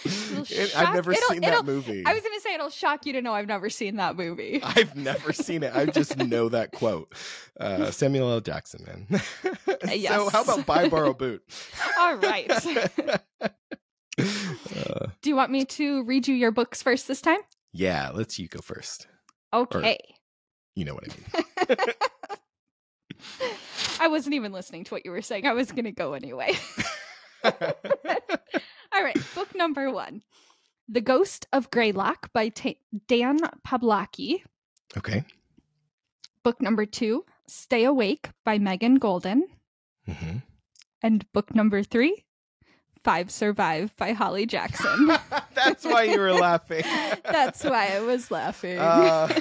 I've 0.75 0.93
never 0.93 1.11
it'll, 1.11 1.29
seen 1.29 1.43
it'll, 1.43 1.63
that 1.63 1.65
movie. 1.65 2.03
I 2.05 2.13
was 2.13 2.23
going 2.23 2.35
to 2.35 2.41
say 2.41 2.53
it'll 2.53 2.69
shock 2.69 3.05
you 3.05 3.13
to 3.13 3.21
know 3.21 3.33
I've 3.33 3.47
never 3.47 3.69
seen 3.69 3.97
that 3.97 4.15
movie. 4.15 4.59
I've 4.63 4.95
never 4.95 5.33
seen 5.33 5.63
it. 5.63 5.75
I 5.75 5.85
just 5.85 6.17
know 6.17 6.49
that 6.49 6.71
quote. 6.71 7.13
Uh, 7.59 7.91
Samuel 7.91 8.31
L. 8.31 8.41
Jackson, 8.41 8.83
man. 8.85 9.07
yes. 9.93 10.13
So, 10.13 10.29
how 10.29 10.43
about 10.43 10.65
buy, 10.65 10.89
borrow, 10.89 11.13
boot? 11.13 11.43
All 11.99 12.15
right. 12.15 12.49
Uh, 14.17 15.07
Do 15.21 15.29
you 15.29 15.35
want 15.35 15.51
me 15.51 15.65
to 15.65 16.03
read 16.03 16.27
you 16.27 16.35
your 16.35 16.51
books 16.51 16.81
first 16.81 17.07
this 17.07 17.21
time? 17.21 17.39
yeah, 17.73 18.11
let's 18.13 18.37
you 18.37 18.47
go 18.47 18.59
first. 18.59 19.07
Okay. 19.53 19.97
You 20.75 20.85
know 20.85 20.95
what 20.95 21.05
I 21.05 21.75
mean. 21.75 21.77
I 24.01 24.07
wasn't 24.07 24.33
even 24.33 24.51
listening 24.51 24.83
to 24.85 24.93
what 24.95 25.05
you 25.05 25.11
were 25.11 25.21
saying. 25.21 25.45
I 25.45 25.53
was 25.53 25.71
going 25.71 25.85
to 25.85 25.91
go 25.91 26.13
anyway. 26.13 26.57
All 27.43 29.03
right, 29.03 29.17
book 29.35 29.53
number 29.55 29.91
one 29.91 30.23
The 30.89 31.01
Ghost 31.01 31.45
of 31.53 31.69
Graylock 31.71 32.33
by 32.33 32.49
Ta 32.49 32.71
Dan 33.07 33.39
Poblocki. 33.65 34.41
okay. 34.97 35.23
Book 36.43 36.61
number 36.61 36.85
two 36.87 37.25
Stay 37.47 37.83
Awake 37.83 38.29
by 38.43 38.57
Megan 38.57 38.99
Goldin. 38.99 39.41
hmm 40.07 40.37
And 41.03 41.31
book 41.31 41.53
number 41.53 41.83
three 41.83 42.25
Five 43.03 43.31
Survive 43.31 43.95
by 43.97 44.13
Holly 44.13 44.45
Jackson. 44.45 45.11
That's 45.55 45.83
why 45.85 46.03
you 46.03 46.19
were 46.19 46.33
laughing. 46.33 46.83
That's 47.23 47.63
why 47.63 47.95
I 47.95 47.99
was 48.01 48.29
laughing. 48.31 48.77
Uh, 48.77 49.39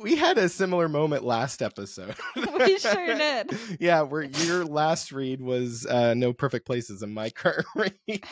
we 0.00 0.16
had 0.16 0.38
a 0.38 0.48
similar 0.48 0.88
moment 0.88 1.24
last 1.24 1.62
episode. 1.62 2.14
we 2.36 2.78
sure 2.78 3.06
did. 3.14 3.50
yeah, 3.78 4.02
where 4.02 4.22
your 4.22 4.64
last 4.64 5.12
read 5.12 5.40
was 5.40 5.86
uh, 5.86 6.14
"No 6.14 6.32
Perfect 6.32 6.66
Places" 6.66 7.02
and 7.02 7.14
my 7.14 7.30
current 7.30 7.66
read. 7.76 8.24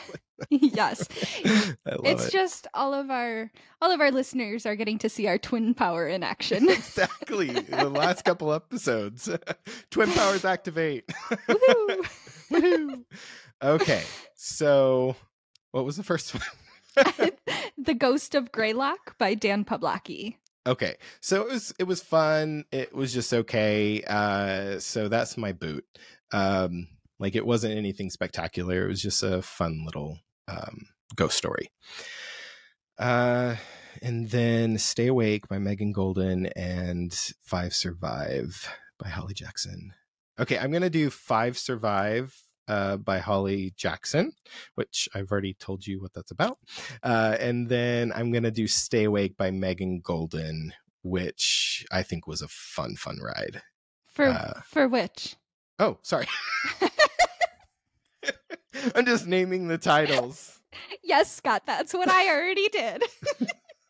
yes. 0.49 1.07
It's 1.11 2.27
it. 2.27 2.31
just 2.31 2.67
all 2.73 2.93
of 2.93 3.09
our 3.09 3.51
all 3.81 3.91
of 3.91 4.01
our 4.01 4.11
listeners 4.11 4.65
are 4.65 4.75
getting 4.75 4.97
to 4.99 5.09
see 5.09 5.27
our 5.27 5.37
twin 5.37 5.73
power 5.73 6.07
in 6.07 6.23
action. 6.23 6.69
exactly 6.69 7.47
the 7.47 7.89
last 7.89 8.25
couple 8.25 8.53
episodes. 8.53 9.29
Twin 9.91 10.11
powers 10.11 10.45
activate. 10.45 11.07
Woohoo! 11.07 12.09
Woohoo. 12.51 13.03
Okay, 13.63 14.03
so 14.35 15.15
what 15.71 15.85
was 15.85 15.97
the 15.97 16.03
first 16.03 16.33
one? 16.33 17.31
the 17.77 17.93
Ghost 17.93 18.33
of 18.35 18.51
Graylock 18.51 19.17
by 19.17 19.33
Dan 19.35 19.63
Poblocki. 19.65 20.37
Okay, 20.67 20.97
so 21.21 21.41
it 21.41 21.47
was 21.47 21.73
it 21.79 21.85
was 21.85 22.03
fun. 22.03 22.65
It 22.73 22.93
was 22.93 23.13
just 23.13 23.33
okay. 23.33 24.03
Uh, 24.03 24.79
so 24.79 25.07
that's 25.07 25.37
my 25.37 25.53
boot. 25.53 25.85
Um, 26.33 26.89
like 27.19 27.35
it 27.35 27.45
wasn't 27.45 27.77
anything 27.77 28.09
spectacular. 28.09 28.83
It 28.83 28.89
was 28.89 29.01
just 29.01 29.23
a 29.23 29.41
fun 29.41 29.83
little 29.85 30.19
um, 30.49 30.87
ghost 31.15 31.37
story. 31.37 31.71
Uh, 32.99 33.55
and 34.01 34.29
then 34.29 34.77
Stay 34.77 35.07
Awake 35.07 35.47
by 35.47 35.57
Megan 35.57 35.93
Goldin 35.93 36.51
and 36.57 37.17
Five 37.43 37.73
Survive 37.73 38.69
by 38.99 39.07
Holly 39.07 39.33
Jackson. 39.33 39.93
Okay, 40.37 40.57
I'm 40.57 40.71
gonna 40.71 40.89
do 40.89 41.09
Five 41.09 41.57
Survive 41.57 42.35
uh, 42.67 42.97
by 42.97 43.19
Holly 43.19 43.73
Jackson, 43.75 44.31
which 44.75 45.07
I've 45.13 45.31
already 45.31 45.53
told 45.53 45.85
you 45.85 46.01
what 46.01 46.13
that's 46.13 46.31
about. 46.31 46.57
Uh, 47.03 47.35
and 47.39 47.67
then 47.69 48.11
I'm 48.15 48.31
gonna 48.31 48.51
do 48.51 48.67
Stay 48.67 49.03
Awake 49.05 49.37
by 49.37 49.51
Megan 49.51 50.01
Goldin, 50.01 50.71
which 51.03 51.85
I 51.91 52.03
think 52.03 52.27
was 52.27 52.41
a 52.41 52.47
fun, 52.47 52.95
fun 52.95 53.17
ride. 53.21 53.61
For 54.13 54.25
Uh, 54.25 54.61
for 54.65 54.87
which? 54.87 55.35
Oh, 55.79 55.99
sorry. 56.01 56.27
I'm 58.95 59.05
just 59.05 59.27
naming 59.27 59.67
the 59.67 59.77
titles. 59.77 60.53
Yes, 61.01 61.33
Scott, 61.33 61.63
that's 61.65 61.93
what 61.93 62.09
I 62.09 62.27
already 62.29 62.67
did. 62.69 63.03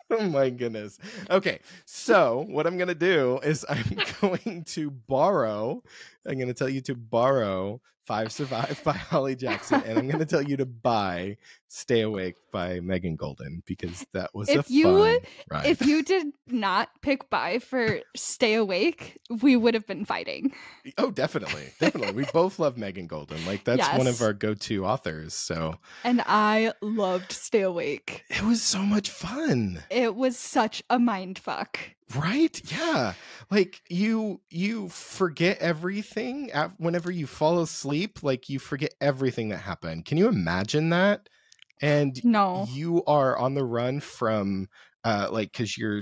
Oh 0.10 0.24
my 0.30 0.50
goodness. 0.50 0.98
Okay, 1.30 1.60
so 1.84 2.46
what 2.48 2.66
I'm 2.66 2.78
gonna 2.78 2.96
do 2.96 3.40
is 3.44 3.66
I'm 3.68 3.84
going 4.22 4.64
to 4.68 4.90
borrow. 4.90 5.84
I'm 6.28 6.38
gonna 6.40 6.54
tell 6.54 6.70
you 6.70 6.82
to 6.82 6.96
borrow 6.96 7.82
Five 8.06 8.32
Survive 8.32 8.82
by 8.86 8.94
Holly 8.94 9.36
Jackson, 9.36 9.82
and 9.86 10.00
I'm 10.00 10.08
gonna 10.08 10.26
tell 10.26 10.42
you 10.42 10.56
to 10.58 10.66
buy 10.66 11.36
Stay 11.68 12.02
Awake 12.02 12.36
by 12.54 12.80
Megan 12.80 13.18
Goldin 13.18 13.66
because 13.66 14.06
that 14.14 14.34
was 14.34 14.48
If 14.48 14.70
a 14.70 14.74
you- 14.74 14.84
fun 14.84 15.18
ride. 15.52 15.66
if 15.66 15.86
you 15.86 16.04
did 16.04 16.28
not 16.48 16.88
pick 17.02 17.30
buy 17.30 17.60
for 17.60 18.00
Stay 18.16 18.54
Awake, 18.54 19.18
we 19.42 19.58
would 19.58 19.74
have 19.74 19.86
been 19.86 20.06
fighting. 20.06 20.54
oh, 20.98 21.12
definitely, 21.12 21.64
definitely. 21.82 22.14
We 22.14 22.26
both 22.32 22.60
love 22.60 22.78
Megan 22.78 23.10
Goldin. 23.10 23.46
Like 23.46 23.66
that's 23.66 23.98
one 23.98 24.08
of 24.08 24.22
our 24.22 24.32
go-to 24.32 24.86
authors. 24.86 25.34
So 25.34 25.76
And 26.06 26.22
I 26.26 26.72
loved 26.82 27.34
Stay 27.34 27.62
Awake. 27.64 28.24
it 28.30 28.44
was 28.44 28.62
so 28.62 28.80
much 28.84 29.10
fun. 29.10 29.84
It 29.90 30.16
was 30.16 30.38
such 30.40 30.82
a 30.90 30.98
mind 30.98 31.40
fuck. 31.40 31.78
Right? 32.16 32.62
Yeah. 32.72 33.14
Like 33.50 33.82
you 33.90 34.42
you 34.50 34.90
forget 34.90 35.58
everything 35.60 36.50
whenever 36.78 37.12
you 37.12 37.28
fall 37.28 37.62
asleep 37.62 38.24
like 38.24 38.50
you 38.50 38.60
forget 38.60 38.94
everything 39.02 39.50
that 39.50 39.58
happened. 39.60 40.06
Can 40.06 40.18
you 40.18 40.28
imagine 40.28 40.90
that? 40.90 41.30
And 41.82 42.22
No. 42.24 42.70
you 42.70 43.04
are 43.06 43.38
on 43.38 43.54
the 43.56 43.66
run 43.66 44.00
from 44.00 44.68
uh 45.04 45.30
like 45.32 45.52
because 45.52 45.78
you're 45.78 46.02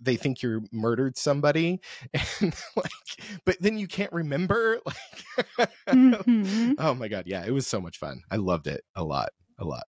they 0.00 0.16
think 0.16 0.42
you're 0.42 0.60
murdered 0.72 1.16
somebody 1.16 1.80
and 2.40 2.54
like 2.76 3.38
but 3.44 3.56
then 3.60 3.78
you 3.78 3.88
can't 3.88 4.12
remember 4.12 4.78
like 4.86 5.70
Mhm. 5.92 6.76
oh 6.78 6.94
my 6.94 7.08
god. 7.08 7.24
Yeah 7.26 7.44
it 7.46 7.52
was 7.52 7.66
so 7.66 7.80
much 7.80 7.98
fun. 7.98 8.22
I 8.30 8.36
loved 8.36 8.66
it 8.66 8.84
a 8.94 9.04
lot 9.04 9.30
a 9.58 9.64
lot 9.64 9.84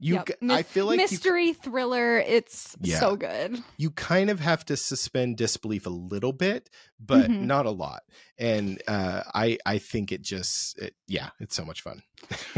you 0.00 0.14
Yep. 0.14 0.30
i 0.50 0.62
feel 0.62 0.86
like 0.86 0.96
you 0.98 1.02
mystery 1.10 1.52
thriller. 1.52 2.18
It's 2.18 2.76
Yeah. 2.80 3.00
so 3.00 3.16
good. 3.16 3.62
you 3.78 3.90
kind 3.90 4.30
of 4.30 4.38
have 4.40 4.64
to 4.66 4.76
suspend 4.76 5.36
disbelief 5.36 5.86
a 5.86 5.90
little 5.90 6.32
bit 6.32 6.70
but 7.00 7.30
Mhm. 7.30 7.42
not 7.42 7.66
a 7.66 7.70
lot 7.70 8.02
and 8.38 8.80
uh 8.86 9.22
i 9.34 9.58
i 9.66 9.78
think 9.78 10.12
it 10.12 10.22
just 10.22 10.78
it, 10.78 10.94
yeah 11.08 11.30
it's 11.40 11.56
so 11.56 11.64
much 11.64 11.82
fun 11.82 12.02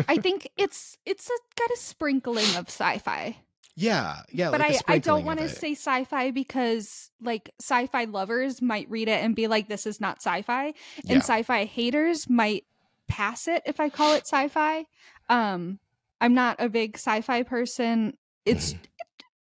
I 0.09 0.17
think 0.25 0.49
it's 0.57 0.97
it's 1.07 1.29
a, 1.29 1.39
got 1.57 1.71
a 1.71 1.77
sprinkling 1.79 2.57
of 2.57 2.69
sci-fi. 2.69 3.37
yeah 3.75 4.23
yeah 4.31 4.51
but 4.51 4.61
like 4.61 4.77
I, 4.87 4.95
I 4.95 4.99
don't 4.99 5.25
want 5.25 5.41
to 5.41 5.49
say 5.49 5.73
sci-fi 5.73 6.31
because 6.33 7.11
like 7.23 7.51
sci-fi 7.61 8.05
lovers 8.05 8.61
might 8.61 8.91
read 8.91 9.09
it 9.09 9.23
and 9.25 9.35
be 9.35 9.47
like 9.47 9.69
this 9.69 9.87
is 9.87 10.01
not 10.01 10.17
sci-fi 10.19 10.67
and 10.67 10.75
Yeah. 11.05 11.19
sci-fi 11.19 11.65
haters 11.65 12.29
might 12.29 12.65
pass 13.09 13.49
it 13.49 13.63
if 13.67 13.81
I 13.81 13.89
call 13.89 14.15
it 14.15 14.25
sci-fi. 14.27 14.85
Um, 15.29 15.79
I'm 16.21 16.35
not 16.35 16.57
a 16.59 16.69
big 16.69 16.97
sci-fi 16.97 17.43
person. 17.43 18.15
It's 18.45 18.75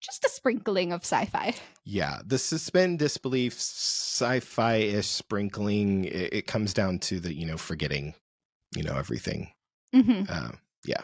just 0.00 0.24
a 0.24 0.28
sprinkling 0.28 0.92
of 0.92 1.02
sci-fi. 1.02 1.54
Yeah, 1.84 2.20
the 2.24 2.38
suspend 2.38 2.98
disbelief, 2.98 3.54
sci-fi-ish 3.54 5.06
sprinkling. 5.06 6.04
It, 6.04 6.32
it 6.32 6.46
comes 6.46 6.72
down 6.72 6.98
to 7.00 7.20
the 7.20 7.34
you 7.34 7.46
know 7.46 7.56
forgetting, 7.56 8.14
you 8.76 8.82
know 8.82 8.96
everything. 8.96 9.52
hmm 9.92 10.22
Uh, 10.28 10.52
yeah, 10.84 11.02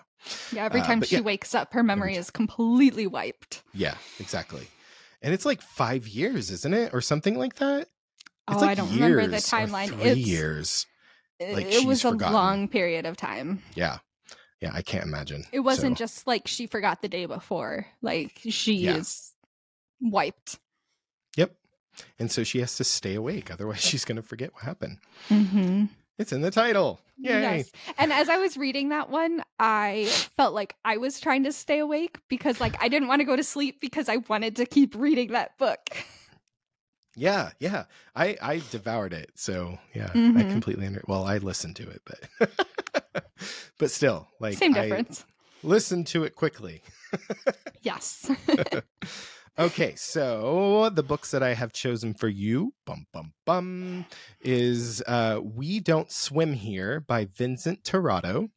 Yeah, 0.53 0.65
every 0.65 0.81
Uh, 0.81 0.85
time 0.85 1.01
but 1.01 1.09
she 1.09 1.17
yeah. 1.17 1.23
wakes 1.23 1.55
up, 1.55 1.73
her 1.73 1.83
memory 1.83 2.17
is 2.17 2.31
completely 2.31 3.07
wiped. 3.07 3.63
yeah, 3.75 3.97
exactly. 4.19 4.67
And 5.23 5.35
it's 5.35 5.45
like 5.45 5.61
five 5.61 6.07
years, 6.07 6.51
isn't 6.51 6.75
it, 6.75 6.95
or 6.95 7.01
something 7.01 7.37
like 7.37 7.57
that? 7.57 7.89
It's 8.49 8.57
oh, 8.57 8.61
like 8.61 8.71
I 8.71 8.75
don't 8.75 8.93
remember 8.93 9.27
the 9.27 9.37
timeline. 9.39 9.89
Three 9.89 10.11
It's 10.11 10.29
years. 10.29 10.87
it, 11.41 11.55
like, 11.55 11.67
it 11.67 11.85
was 11.85 12.05
a 12.05 12.11
forgotten. 12.11 12.35
long 12.35 12.69
period 12.69 13.07
of 13.07 13.17
time. 13.17 13.63
Yeah, 13.75 13.99
yeah. 14.61 14.71
I 14.73 14.83
can't 14.83 15.05
imagine. 15.05 15.45
It 15.53 15.61
wasn't 15.61 15.99
So, 15.99 16.05
just 16.05 16.27
like 16.27 16.47
she 16.49 16.67
forgot 16.67 17.03
the 17.03 17.09
day 17.09 17.27
before. 17.27 17.87
Like 18.03 18.41
she 18.49 18.75
Yeah. 18.75 18.97
is 18.97 19.33
wiped. 20.01 20.59
Yep. 21.37 21.53
And 22.19 22.31
so 22.31 22.45
she 22.45 22.61
has 22.61 22.77
to 22.77 22.85
stay 22.85 23.15
awake, 23.15 23.51
otherwise 23.51 23.81
she's 23.85 24.05
going 24.05 24.17
to 24.17 24.23
forget 24.23 24.53
what 24.55 24.63
happened. 24.65 24.99
Mm-hmm. 25.29 25.85
It's 26.19 26.33
in 26.33 26.41
the 26.41 26.51
title. 26.51 26.99
Yay! 27.19 27.59
Yes. 27.59 27.71
And 27.99 28.13
as 28.13 28.29
I 28.31 28.39
was 28.39 28.57
reading 28.57 28.89
that 28.91 29.11
one, 29.11 29.43
I 29.59 30.07
felt 30.37 30.55
like 30.55 30.75
I 30.85 30.97
was 30.99 31.21
trying 31.21 31.45
to 31.45 31.53
stay 31.53 31.79
awake 31.79 32.19
because 32.29 32.61
like 32.61 32.83
I 32.83 32.89
didn't 32.89 33.09
want 33.09 33.21
to 33.21 33.25
go 33.25 33.37
to 33.37 33.45
sleep 33.45 33.81
because 33.81 34.09
I 34.09 34.17
wanted 34.29 34.57
to 34.57 34.67
keep 34.67 34.95
reading 34.95 35.33
that 35.33 35.57
book. 35.59 35.79
Yeah, 37.17 37.51
yeah. 37.59 37.85
I 38.15 38.37
I 38.43 38.63
devoured 38.71 39.13
it. 39.15 39.31
So 39.37 39.79
yeah, 39.95 40.11
I 40.13 40.17
Mhm. 40.19 40.51
completely 40.53 40.87
under. 40.87 41.03
Well, 41.09 41.25
I 41.25 41.39
listened 41.39 41.77
to 41.77 41.89
it, 41.89 42.03
but 42.05 43.25
but 43.79 43.91
still, 43.91 44.29
like 44.39 44.57
Same 44.59 44.73
I 44.73 44.83
difference. 44.83 45.25
listened 45.63 46.07
to 46.09 46.25
it 46.25 46.35
quickly. 46.35 46.83
Yes. 47.83 48.29
Okay, 49.59 49.95
so 49.95 50.91
the 50.91 51.03
books 51.03 51.31
that 51.31 51.43
I 51.43 51.55
have 51.55 51.73
chosen 51.73 52.13
for 52.13 52.29
you, 52.29 52.75
bum 52.85 53.07
bum 53.13 53.33
bum, 53.47 54.05
is 54.41 55.03
uh 55.07 55.41
"We 55.43 55.81
Don't 55.81 56.11
Swim 56.13 56.53
Here" 56.53 57.01
by 57.01 57.25
Vincent 57.25 57.83
Tirado 57.83 58.51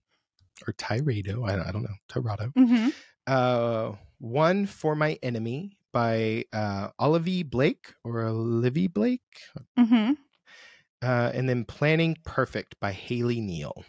or 0.67 0.73
Tirado. 0.73 1.47
I, 1.47 1.69
I 1.69 1.71
don't 1.71 1.83
know. 1.83 1.95
Tirado. 2.09 2.51
hmm 2.53 2.89
Uh, 3.27 3.95
"One 4.17 4.65
for 4.65 4.93
My 4.95 5.17
Enemy" 5.23 5.77
by 5.91 6.45
uh 6.53 6.89
Olivia 6.99 7.45
Blake 7.45 7.93
or 8.03 8.21
Olivia 8.23 8.89
Blake. 8.89 9.21
hmm 9.77 10.13
Uh, 11.01 11.31
and 11.33 11.47
then 11.47 11.63
Planning 11.65 12.17
Perfect 12.25 12.75
by 12.79 12.91
Haley 12.91 13.39
Neil. 13.39 13.83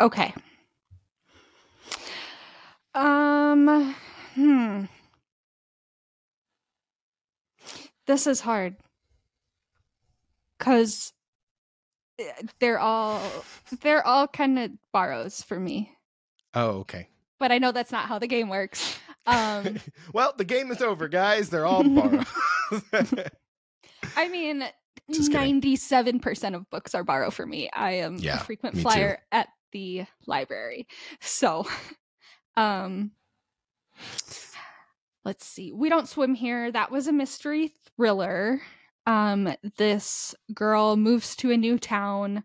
Okay. 0.00 0.34
Um 2.94 3.94
hmm. 4.34 4.84
This 8.06 8.26
is 8.26 8.40
hard. 8.40 8.76
Cuz 10.58 11.12
they're 12.58 12.78
all 12.78 13.20
they're 13.82 14.06
all 14.06 14.26
kind 14.26 14.58
of 14.58 14.70
borrows 14.92 15.42
for 15.42 15.58
me. 15.60 15.92
Oh, 16.54 16.78
okay. 16.80 17.08
But 17.38 17.52
I 17.52 17.58
know 17.58 17.72
that's 17.72 17.92
not 17.92 18.06
how 18.06 18.18
the 18.18 18.26
game 18.26 18.48
works. 18.48 18.98
Um 19.26 19.78
well, 20.12 20.34
the 20.36 20.44
game 20.44 20.70
is 20.70 20.80
over, 20.82 21.08
guys. 21.08 21.48
They're 21.48 21.66
all 21.66 21.82
borrowed. 21.84 22.26
I 24.16 24.28
mean 24.28 24.64
97% 25.10 26.54
of 26.54 26.68
books 26.70 26.94
are 26.94 27.04
borrow 27.04 27.30
for 27.30 27.46
me. 27.46 27.70
I 27.72 27.92
am 27.92 28.18
Yeah, 28.18 28.40
a 28.40 28.44
frequent 28.44 28.74
me 28.76 28.82
too. 28.82 28.82
flyer 28.82 29.18
at 29.32 29.48
the 29.72 30.04
library. 30.26 30.86
So, 31.20 31.66
um 32.56 33.12
let's 35.24 35.46
see. 35.46 35.72
We 35.72 35.88
don't 35.88 36.08
swim 36.08 36.34
here. 36.34 36.70
That 36.70 36.90
was 36.90 37.06
a 37.06 37.12
mystery 37.12 37.72
thriller. 37.96 38.60
Um 39.06 39.54
this 39.76 40.34
girl 40.54 40.96
moves 40.96 41.36
to 41.36 41.50
a 41.52 41.56
new 41.56 41.78
town. 41.78 42.42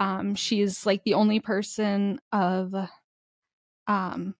Um 0.00 0.34
she's 0.34 0.84
like 0.86 1.04
the 1.04 1.14
only 1.14 1.40
person 1.40 2.20
of 2.32 2.74
um 3.86 4.34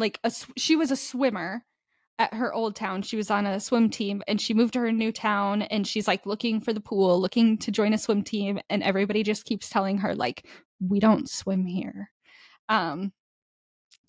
like 0.00 0.18
a 0.24 0.30
sw- 0.30 0.50
she 0.56 0.76
was 0.76 0.90
a 0.90 0.96
swimmer 0.96 1.64
at 2.20 2.34
her 2.34 2.52
old 2.52 2.76
town. 2.76 3.00
She 3.00 3.16
was 3.16 3.30
on 3.30 3.46
a 3.46 3.58
swim 3.58 3.88
team 3.88 4.22
and 4.28 4.38
she 4.38 4.52
moved 4.52 4.74
to 4.74 4.80
her 4.80 4.92
new 4.92 5.10
town 5.10 5.62
and 5.62 5.86
she's 5.86 6.06
like 6.06 6.26
looking 6.26 6.60
for 6.60 6.74
the 6.74 6.80
pool, 6.80 7.18
looking 7.18 7.56
to 7.58 7.70
join 7.70 7.94
a 7.94 7.98
swim 7.98 8.22
team 8.22 8.60
and 8.68 8.82
everybody 8.82 9.22
just 9.22 9.46
keeps 9.46 9.70
telling 9.70 9.96
her 9.98 10.14
like 10.14 10.46
we 10.86 11.00
don't 11.00 11.30
swim 11.30 11.64
here. 11.64 12.10
Um 12.68 13.12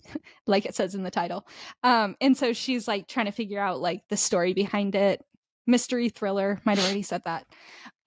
like 0.46 0.66
it 0.66 0.74
says 0.74 0.94
in 0.94 1.04
the 1.04 1.10
title. 1.10 1.46
Um 1.82 2.16
and 2.20 2.36
so 2.36 2.52
she's 2.52 2.86
like 2.86 3.08
trying 3.08 3.26
to 3.26 3.32
figure 3.32 3.60
out 3.60 3.80
like 3.80 4.02
the 4.10 4.16
story 4.18 4.52
behind 4.52 4.94
it. 4.94 5.24
Mystery 5.66 6.10
thriller, 6.10 6.60
might 6.66 6.76
have 6.76 6.84
already 6.84 7.02
said 7.02 7.22
that. 7.24 7.46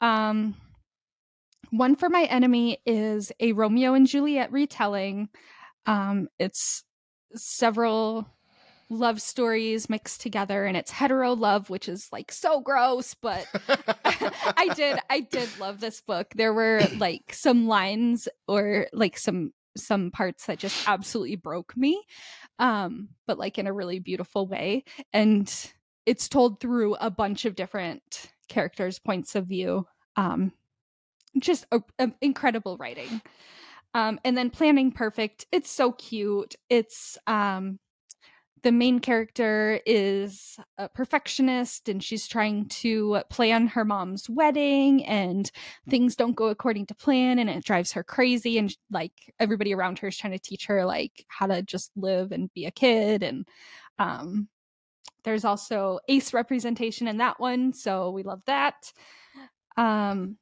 Um 0.02 0.56
one 1.72 1.96
for 1.96 2.10
my 2.10 2.26
enemy 2.26 2.78
is 2.86 3.32
a 3.40 3.54
Romeo 3.54 3.96
and 3.96 4.06
Juliet 4.06 4.52
retelling. 4.52 5.30
Um 5.88 6.28
it's 6.38 6.84
several 7.36 8.28
love 8.90 9.20
stories 9.20 9.90
mixed 9.90 10.22
together 10.22 10.66
and 10.66 10.78
it's 10.78 10.92
hetero 10.92 11.34
love 11.34 11.72
which 11.72 11.90
is 11.90 12.08
like 12.12 12.32
so 12.32 12.62
gross 12.62 13.16
but 13.16 13.48
I 14.08 14.70
did 14.76 15.00
I 15.10 15.22
did 15.22 15.50
love 15.60 15.80
this 15.80 16.02
book. 16.02 16.28
There 16.36 16.54
were 16.54 16.82
like 16.98 17.34
some 17.34 17.68
lines 17.68 18.28
or 18.48 18.88
like 18.94 19.18
some 19.18 19.54
some 19.78 20.12
parts 20.12 20.46
that 20.46 20.60
just 20.60 20.88
absolutely 20.88 21.36
broke 21.36 21.76
me. 21.76 22.02
Um 22.60 23.10
but 23.28 23.38
like 23.40 23.58
in 23.58 23.68
a 23.68 23.74
really 23.74 24.00
beautiful 24.00 24.48
way 24.48 24.84
and 25.12 25.52
it's 26.06 26.30
told 26.30 26.60
through 26.60 26.96
a 26.96 27.10
bunch 27.10 27.46
of 27.46 27.56
different 27.56 28.32
characters 28.48 29.00
points 29.00 29.36
of 29.36 29.48
view. 29.48 29.88
Um 30.16 30.52
just 31.40 31.66
a, 31.72 31.82
a- 32.00 32.14
incredible 32.22 32.78
writing. 32.78 33.22
Um 33.96 34.20
and 34.24 34.38
then 34.38 34.52
planning 34.52 34.92
perfect. 34.92 35.48
It's 35.52 35.72
so 35.72 35.94
cute. 35.94 36.56
It's 36.70 37.18
um 37.28 37.80
the 38.64 38.72
main 38.72 39.00
character 39.00 39.80
is 39.86 40.58
a 40.80 40.90
perfectionist 40.90 41.88
and 41.88 42.04
she's 42.04 42.28
trying 42.28 42.68
to 42.68 43.22
plan 43.30 43.68
her 43.68 43.86
mom's 43.86 44.28
wedding 44.28 45.06
and 45.06 45.52
things 45.88 46.16
don't 46.16 46.36
go 46.36 46.48
according 46.48 46.88
to 46.88 46.96
plan 46.96 47.38
and 47.40 47.48
it 47.50 47.64
drives 47.64 47.92
her 47.94 48.04
crazy 48.04 48.58
and 48.58 48.76
like 48.92 49.14
everybody 49.40 49.74
around 49.74 50.00
her 50.00 50.08
is 50.08 50.18
trying 50.18 50.34
to 50.34 50.40
teach 50.40 50.66
her 50.66 50.84
like 50.84 51.26
how 51.28 51.46
to 51.46 51.62
just 51.62 51.92
live 51.96 52.32
and 52.32 52.52
be 52.54 52.66
a 52.66 52.72
kid 52.72 53.22
and 53.22 53.48
um 54.00 54.48
there's 55.24 55.46
also 55.46 56.00
ace 56.10 56.34
representation 56.34 57.08
in 57.08 57.18
that 57.18 57.40
one 57.40 57.72
so 57.72 58.10
we 58.10 58.24
love 58.24 58.42
that 58.48 58.92
um 59.78 60.38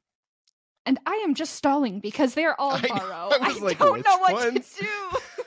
and 0.86 0.98
I 1.06 1.14
am 1.24 1.34
just 1.34 1.54
stalling 1.54 2.00
because 2.00 2.34
they're 2.34 2.58
all 2.60 2.72
I 2.72 2.86
borrow. 2.86 3.30
I 3.40 3.48
was 3.48 3.60
like, 3.60 3.78
don't 3.78 4.04
know 4.04 4.18
what 4.18 4.32
ones?" 4.34 4.74
to 4.74 4.82
do. 4.84 4.88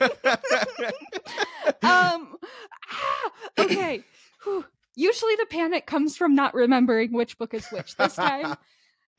um 1.82 2.36
ah, 2.90 3.30
okay 3.58 4.02
Whew. 4.44 4.64
usually 4.94 5.34
the 5.36 5.46
panic 5.50 5.86
comes 5.86 6.16
from 6.16 6.34
not 6.34 6.54
remembering 6.54 7.12
which 7.12 7.36
book 7.38 7.52
is 7.54 7.66
which 7.68 7.96
this 7.96 8.14
time 8.14 8.54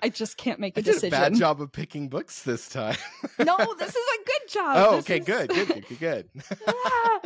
i 0.01 0.07
just 0.09 0.37
can't 0.37 0.59
make 0.59 0.77
a 0.77 0.79
I 0.79 0.83
did 0.83 0.91
a 0.91 0.93
decision 0.93 1.19
bad 1.19 1.35
job 1.35 1.61
of 1.61 1.71
picking 1.71 2.07
books 2.07 2.43
this 2.43 2.69
time. 2.69 2.95
no 3.39 3.57
this 3.77 3.89
is 3.89 3.95
a 3.95 4.23
good 4.25 4.49
job 4.49 4.75
oh, 4.77 4.95
This 4.95 5.05
okay, 5.05 5.19
is- 5.19 5.25
good, 5.25 5.49
good, 5.49 5.67
good, 5.67 5.87
good, 5.87 5.99
good. 5.99 6.29
Ah, 6.67 7.19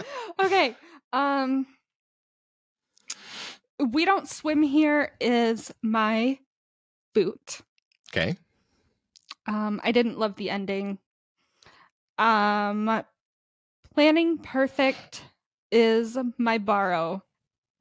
okay 0.46 0.76
um 1.14 1.68
we 3.80 4.06
don't 4.06 4.28
swim 4.28 4.64
here 4.64 5.12
is 5.22 5.72
my 5.84 6.40
boot 7.14 7.60
okay. 8.12 8.36
Um, 9.46 9.82
I 9.84 9.92
didn't 9.92 10.20
love 10.20 10.36
the 10.36 10.50
ending. 10.50 11.00
Um, 12.18 13.04
planning 13.94 14.38
perfect 14.38 15.24
is 15.72 16.18
my 16.38 16.58
borrow, 16.58 17.24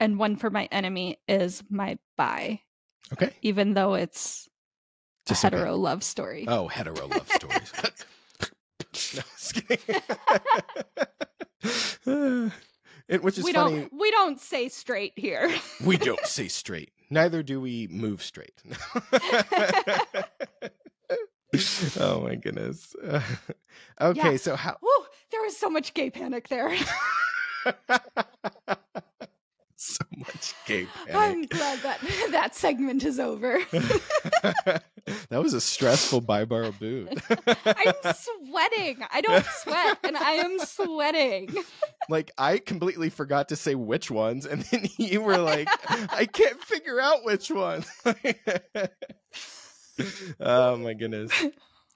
and 0.01 0.19
one 0.19 0.37
for 0.37 0.51
my 0.51 0.69
enemy 0.73 1.19
is 1.29 1.63
my 1.71 1.99
buy. 2.17 2.61
Okay. 3.13 3.31
Even 3.43 3.75
though 3.75 3.95
it's 3.95 4.49
Just 5.27 5.45
a 5.45 5.49
hetero 5.49 5.77
love 5.77 6.03
story. 6.03 6.47
Oh, 6.49 6.69
hetero 6.69 7.07
love 7.07 7.29
stories. 7.31 7.73
no, 9.15 9.23
just 9.37 9.55
kidding. 9.55 9.79
it, 13.09 13.23
which 13.23 13.39
is 13.39 13.45
we 13.45 13.53
funny. 13.53 13.81
don't 13.81 13.93
we 13.93 14.11
don't 14.11 14.41
say 14.41 14.69
straight 14.69 15.13
here. 15.17 15.51
We 15.85 15.97
don't 15.97 16.27
say 16.27 16.49
straight. 16.49 16.91
Neither 17.11 17.43
do 17.43 17.61
we 17.61 17.87
move 17.89 18.23
straight. 18.23 18.63
Oh 22.01 22.21
my 22.23 22.35
goodness. 22.37 22.95
okay, 24.01 24.33
Yeah. 24.33 24.37
so 24.37 24.57
how 24.57 24.77
Woo, 24.81 24.91
there 25.31 25.43
was 25.43 25.57
so 25.57 25.69
much 25.69 25.95
gay 25.95 26.11
panic 26.11 26.49
there. 26.49 26.75
so 29.77 30.05
much 30.17 30.55
gay 30.67 30.87
panic. 30.87 31.15
I'm 31.15 31.43
glad 31.43 31.79
that 31.81 31.99
that 32.31 32.55
segment 32.55 33.05
is 33.05 33.21
over. 33.21 33.59
that 33.73 34.83
was 35.31 35.53
a 35.55 35.61
stressful 35.61 36.23
borrow 36.23 36.73
boot. 36.73 37.09
I'm 37.67 38.15
sweating. 38.15 39.05
I 39.13 39.21
don't 39.21 39.45
sweat, 39.45 39.99
and 40.05 40.17
I 40.17 40.33
am 40.33 40.59
sweating. 40.61 41.55
like 42.09 42.31
I 42.39 42.59
completely 42.59 43.11
forgot 43.11 43.51
to 43.51 43.57
say 43.57 43.75
which 43.75 44.11
ones, 44.11 44.47
and 44.47 44.63
then 44.63 44.87
you 44.97 45.21
were 45.21 45.39
like, 45.39 45.69
"I 46.13 46.27
can't 46.27 46.61
figure 46.63 47.01
out 47.01 47.25
which 47.25 47.51
ones." 47.51 47.87
oh 50.41 50.77
my 50.77 50.95
goodness, 50.95 51.31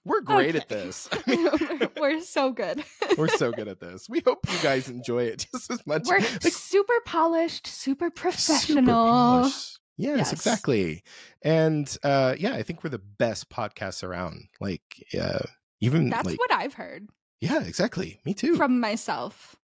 we're 0.05 0.21
great 0.21 0.55
at 0.57 0.69
this. 0.69 1.09
I 1.13 1.23
mean, 1.27 1.89
We're 2.01 2.21
so 2.21 2.51
good. 2.53 2.85
we're 3.19 3.29
so 3.29 3.51
good 3.53 3.69
at 3.69 3.81
this. 3.81 4.09
We 4.09 4.21
hope 4.21 4.47
you 4.49 4.59
guys 4.63 4.89
enjoy 4.89 5.25
it 5.25 5.47
just 5.53 5.71
as 5.71 5.87
much. 5.87 6.07
We're 6.07 6.19
like, 6.21 6.43
super 6.43 7.01
polished, 7.05 7.67
super 7.67 8.07
super 8.07 8.11
professional. 8.11 8.85
polished. 9.11 9.79
Yes, 9.99 10.19
Yes. 10.19 10.33
exactly. 10.33 11.03
And 11.43 11.97
uh 12.03 12.35
yeah, 12.39 12.53
I 12.55 12.63
think 12.63 12.85
we're 12.85 12.91
the 12.91 12.99
best 12.99 13.49
podcasts 13.49 14.03
around. 14.05 14.49
Like 14.61 14.83
uh 15.19 15.41
even 15.81 16.11
That's 16.11 16.27
like 16.27 16.39
what 16.39 16.53
I've 16.53 16.75
heard 16.75 17.09
yeah, 17.41 17.63
exactly. 17.65 18.19
Me 18.25 18.33
too. 18.35 18.57
from 18.57 18.81
myself. 18.81 19.57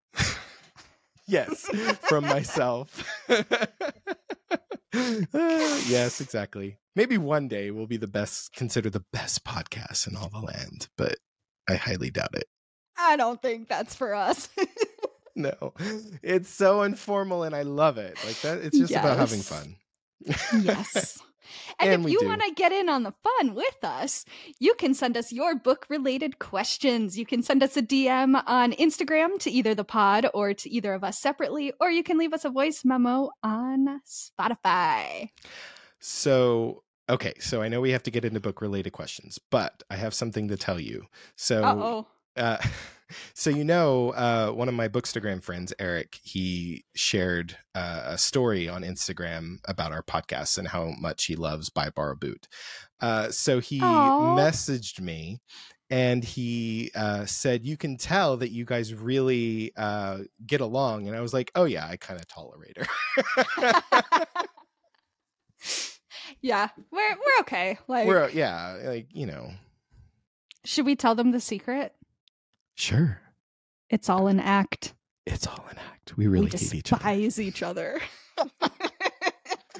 yes, 1.26 1.66
from 2.02 2.24
myself. 2.24 3.02
Uh, 3.28 3.44
yes, 5.88 6.20
exactly. 6.20 6.76
Maybe 6.94 7.16
one 7.18 7.48
day 7.48 7.70
we'll 7.70 7.86
be 7.86 7.96
the 7.96 8.06
best 8.06 8.52
considered 8.54 8.92
the 8.92 9.04
best 9.12 9.44
podcast 9.44 10.06
in 10.06 10.16
all 10.16 10.28
the 10.28 10.40
land, 10.40 10.88
but 10.96 11.16
I 11.68 11.76
highly 11.76 12.10
doubt 12.10 12.34
it. 12.34 12.44
I 12.98 13.16
don't 13.16 13.40
think 13.40 13.68
that's 13.68 13.94
for 13.94 14.14
us. 14.14 14.48
No. 15.34 15.72
It's 16.22 16.48
so 16.48 16.82
informal 16.82 17.42
and 17.42 17.54
I 17.54 17.62
love 17.62 17.98
it. 17.98 18.18
Like 18.24 18.40
that 18.42 18.58
it's 18.58 18.78
just 18.78 18.92
about 18.92 19.18
having 19.18 19.40
fun. 19.40 19.76
yes. 20.62 21.18
And, 21.18 21.26
And 21.80 22.06
if 22.06 22.12
you 22.12 22.20
want 22.26 22.40
to 22.42 22.54
get 22.54 22.70
in 22.70 22.88
on 22.88 23.02
the 23.02 23.12
fun 23.24 23.54
with 23.54 23.82
us, 23.82 24.24
you 24.60 24.74
can 24.74 24.94
send 24.94 25.16
us 25.16 25.32
your 25.32 25.54
book 25.54 25.86
related 25.90 26.38
questions. 26.38 27.18
You 27.18 27.26
can 27.26 27.42
send 27.42 27.62
us 27.62 27.76
a 27.76 27.82
DM 27.82 28.40
on 28.46 28.72
Instagram 28.72 29.38
to 29.40 29.50
either 29.50 29.74
the 29.74 29.84
pod 29.84 30.28
or 30.32 30.54
to 30.54 30.70
either 30.70 30.94
of 30.94 31.02
us 31.02 31.18
separately, 31.18 31.72
or 31.80 31.90
you 31.90 32.02
can 32.02 32.16
leave 32.16 32.32
us 32.32 32.44
a 32.44 32.50
voice 32.50 32.84
memo 32.84 33.30
on 33.42 34.00
Spotify. 34.06 35.30
So, 36.04 36.82
okay, 37.08 37.34
so 37.38 37.62
I 37.62 37.68
know 37.68 37.80
we 37.80 37.92
have 37.92 38.02
to 38.02 38.10
get 38.10 38.24
into 38.24 38.40
book 38.40 38.60
related 38.60 38.90
questions, 38.92 39.38
but 39.50 39.84
I 39.88 39.94
have 39.96 40.14
something 40.14 40.48
to 40.48 40.56
tell 40.56 40.80
you. 40.80 41.06
So, 41.36 41.62
Uh 41.62 41.74
oh. 41.78 42.06
uh, 42.36 42.58
so 43.34 43.50
you 43.50 43.62
know, 43.62 44.10
uh, 44.10 44.50
one 44.50 44.68
of 44.68 44.74
my 44.74 44.88
Bookstagram 44.88 45.42
friends, 45.44 45.72
Eric, 45.78 46.18
he 46.24 46.84
shared 46.96 47.56
uh, 47.76 48.02
a 48.06 48.18
story 48.18 48.68
on 48.68 48.82
Instagram 48.82 49.58
about 49.66 49.92
our 49.92 50.02
podcast 50.02 50.58
and 50.58 50.66
how 50.66 50.92
much 50.98 51.26
he 51.26 51.36
loves 51.36 51.70
Buy 51.70 51.90
Borrow 51.90 52.16
Boot. 52.16 52.48
Uh, 53.00 53.30
so 53.30 53.60
he 53.60 53.80
Aw. 53.80 54.36
messaged 54.36 55.00
me. 55.00 55.40
And 55.90 56.24
he 56.24 56.90
uh, 56.94 57.26
said, 57.26 57.66
"You 57.66 57.76
can 57.76 57.98
tell 57.98 58.38
that 58.38 58.50
you 58.50 58.64
guys 58.64 58.94
really 58.94 59.72
uh, 59.76 60.20
get 60.46 60.62
along." 60.62 61.06
And 61.06 61.14
I 61.14 61.20
was 61.20 61.34
like, 61.34 61.50
"Oh 61.54 61.64
yeah, 61.64 61.86
I 61.86 61.98
kind 61.98 62.18
of 62.18 62.26
tolerate 62.26 62.78
her." 62.78 62.86
yeah, 66.42 66.68
we're 66.90 67.10
we're 67.10 67.40
okay. 67.40 67.78
Like, 67.88 68.06
We're 68.06 68.28
yeah, 68.30 68.78
like 68.84 69.06
you 69.12 69.26
know, 69.26 69.50
should 70.64 70.84
we 70.86 70.96
tell 70.96 71.14
them 71.14 71.30
the 71.30 71.40
secret? 71.40 71.94
sure. 72.74 73.20
It's 73.90 74.08
all 74.08 74.26
an 74.26 74.40
act. 74.40 74.94
It's 75.26 75.46
all 75.46 75.64
an 75.70 75.76
act. 75.92 76.16
We 76.16 76.26
really 76.26 76.46
we 76.46 76.50
hate 76.58 76.74
each 76.74 76.92
other. 76.92 76.98
despise 77.02 77.40
each 77.40 77.62
other. 77.62 78.00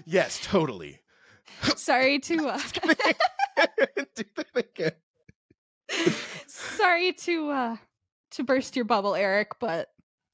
Yes, 0.05 0.41
totally. 0.43 1.01
Sorry 1.77 2.19
to 2.19 2.49
uh, 2.49 2.59
Do 4.17 4.25
that 4.37 4.47
again. 4.57 4.93
sorry 6.49 7.13
to 7.13 7.51
uh 7.51 7.77
to 8.33 8.43
burst 8.45 8.75
your 8.75 8.85
bubble, 8.85 9.15
Eric, 9.15 9.53
but 9.61 9.89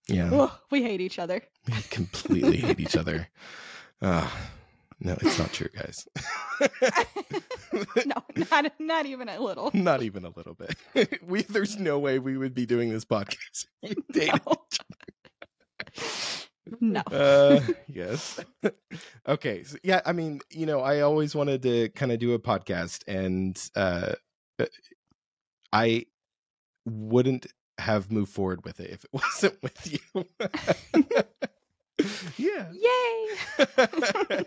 Yeah, 0.08 0.30
ugh, 0.32 0.50
we 0.70 0.82
hate 0.82 1.00
each 1.00 1.18
other. 1.18 1.42
we 1.66 1.80
completely 1.90 2.56
hate 2.58 2.80
each 2.80 2.96
other. 2.96 3.28
Uh, 4.00 4.28
no, 5.00 5.16
it's 5.20 5.38
not 5.38 5.52
true, 5.52 5.68
guys. 5.74 6.06
no, 8.06 8.14
not 8.50 8.72
not 8.80 9.06
even 9.06 9.28
a 9.28 9.40
little. 9.40 9.70
not 9.74 10.02
even 10.02 10.24
a 10.24 10.30
little 10.30 10.54
bit. 10.54 11.20
we 11.26 11.42
there's 11.42 11.78
no 11.78 11.98
way 11.98 12.18
we 12.18 12.36
would 12.36 12.54
be 12.54 12.66
doing 12.66 12.90
this 12.90 13.04
podcast. 13.04 13.66
No. 16.80 17.02
no. 17.10 17.16
uh 17.16 17.60
yes 17.88 18.38
okay 19.26 19.64
so, 19.64 19.78
yeah 19.82 20.02
i 20.04 20.12
mean 20.12 20.40
you 20.50 20.66
know 20.66 20.80
i 20.80 21.00
always 21.00 21.34
wanted 21.34 21.62
to 21.62 21.88
kind 21.90 22.12
of 22.12 22.18
do 22.18 22.34
a 22.34 22.38
podcast 22.38 23.04
and 23.08 23.58
uh 23.74 24.12
i 25.72 26.04
wouldn't 26.84 27.46
have 27.78 28.12
moved 28.12 28.32
forward 28.32 28.62
with 28.66 28.80
it 28.80 28.90
if 28.90 29.02
it 29.04 29.10
wasn't 29.14 29.62
with 29.62 29.90
you 29.90 29.98
yeah 32.36 32.70
Yay! 32.70 34.44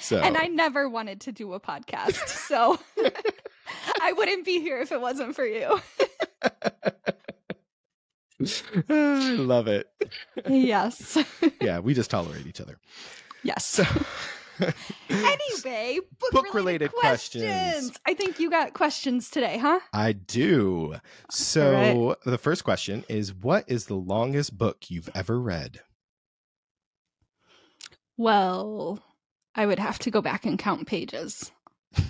So 0.00 0.18
And 0.18 0.36
I 0.36 0.46
never 0.46 0.88
wanted 0.88 1.20
to 1.22 1.32
do 1.32 1.52
a 1.52 1.60
podcast, 1.60 2.28
so 2.28 2.78
I 4.00 4.12
wouldn't 4.12 4.44
be 4.44 4.60
here 4.60 4.80
if 4.80 4.92
it 4.92 5.00
wasn't 5.00 5.34
for 5.34 5.46
you. 5.46 5.80
i 8.90 9.36
love 9.38 9.68
it 9.68 9.86
Yes. 10.46 11.16
yeah 11.62 11.78
we 11.78 11.94
just 11.94 12.10
tolerate 12.10 12.46
each 12.46 12.60
other 12.60 12.78
Yes. 13.42 13.64
so 13.64 13.84
Anyway, 15.08 15.98
book, 16.20 16.30
Book-related 16.32 16.92
questions. 16.92 17.44
questions. 17.44 17.98
I 18.06 18.14
think 18.14 18.38
you 18.38 18.50
got 18.50 18.72
questions 18.72 19.28
today, 19.28 19.58
huh? 19.58 19.80
I 19.92 20.12
do. 20.12 20.94
So 21.30 22.08
right. 22.08 22.16
the 22.24 22.38
first 22.38 22.64
question 22.64 23.04
is 23.08 23.34
what 23.34 23.64
is 23.66 23.86
the 23.86 23.96
longest 23.96 24.56
book 24.56 24.90
you've 24.90 25.10
ever 25.14 25.40
read? 25.40 25.80
Well, 28.16 29.00
I 29.54 29.66
would 29.66 29.78
have 29.78 29.98
to 30.00 30.10
go 30.10 30.20
back 30.20 30.44
and 30.46 30.58
count 30.58 30.86
pages. 30.86 31.50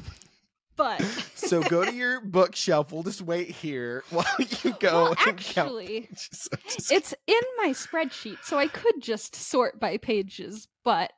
But 0.77 1.01
So 1.37 1.63
go 1.63 1.85
to 1.85 1.95
your 1.95 2.21
bookshelf. 2.21 2.91
We'll 2.93 3.05
just 3.05 3.23
wait 3.23 3.49
here 3.51 4.03
while 4.11 4.27
you 4.39 4.75
go 4.81 4.93
well, 4.93 5.07
and 5.11 5.17
count. 5.19 5.39
actually, 5.39 6.01
pages. 6.01 6.49
Just- 6.67 6.91
it's 6.91 7.15
in 7.29 7.41
my 7.59 7.69
spreadsheet, 7.69 8.39
so 8.43 8.59
I 8.59 8.67
could 8.67 9.01
just 9.01 9.37
sort 9.37 9.79
by 9.79 9.99
pages, 9.99 10.67
but 10.83 11.13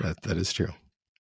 that, 0.00 0.20
that 0.22 0.36
is 0.36 0.52
true. 0.52 0.70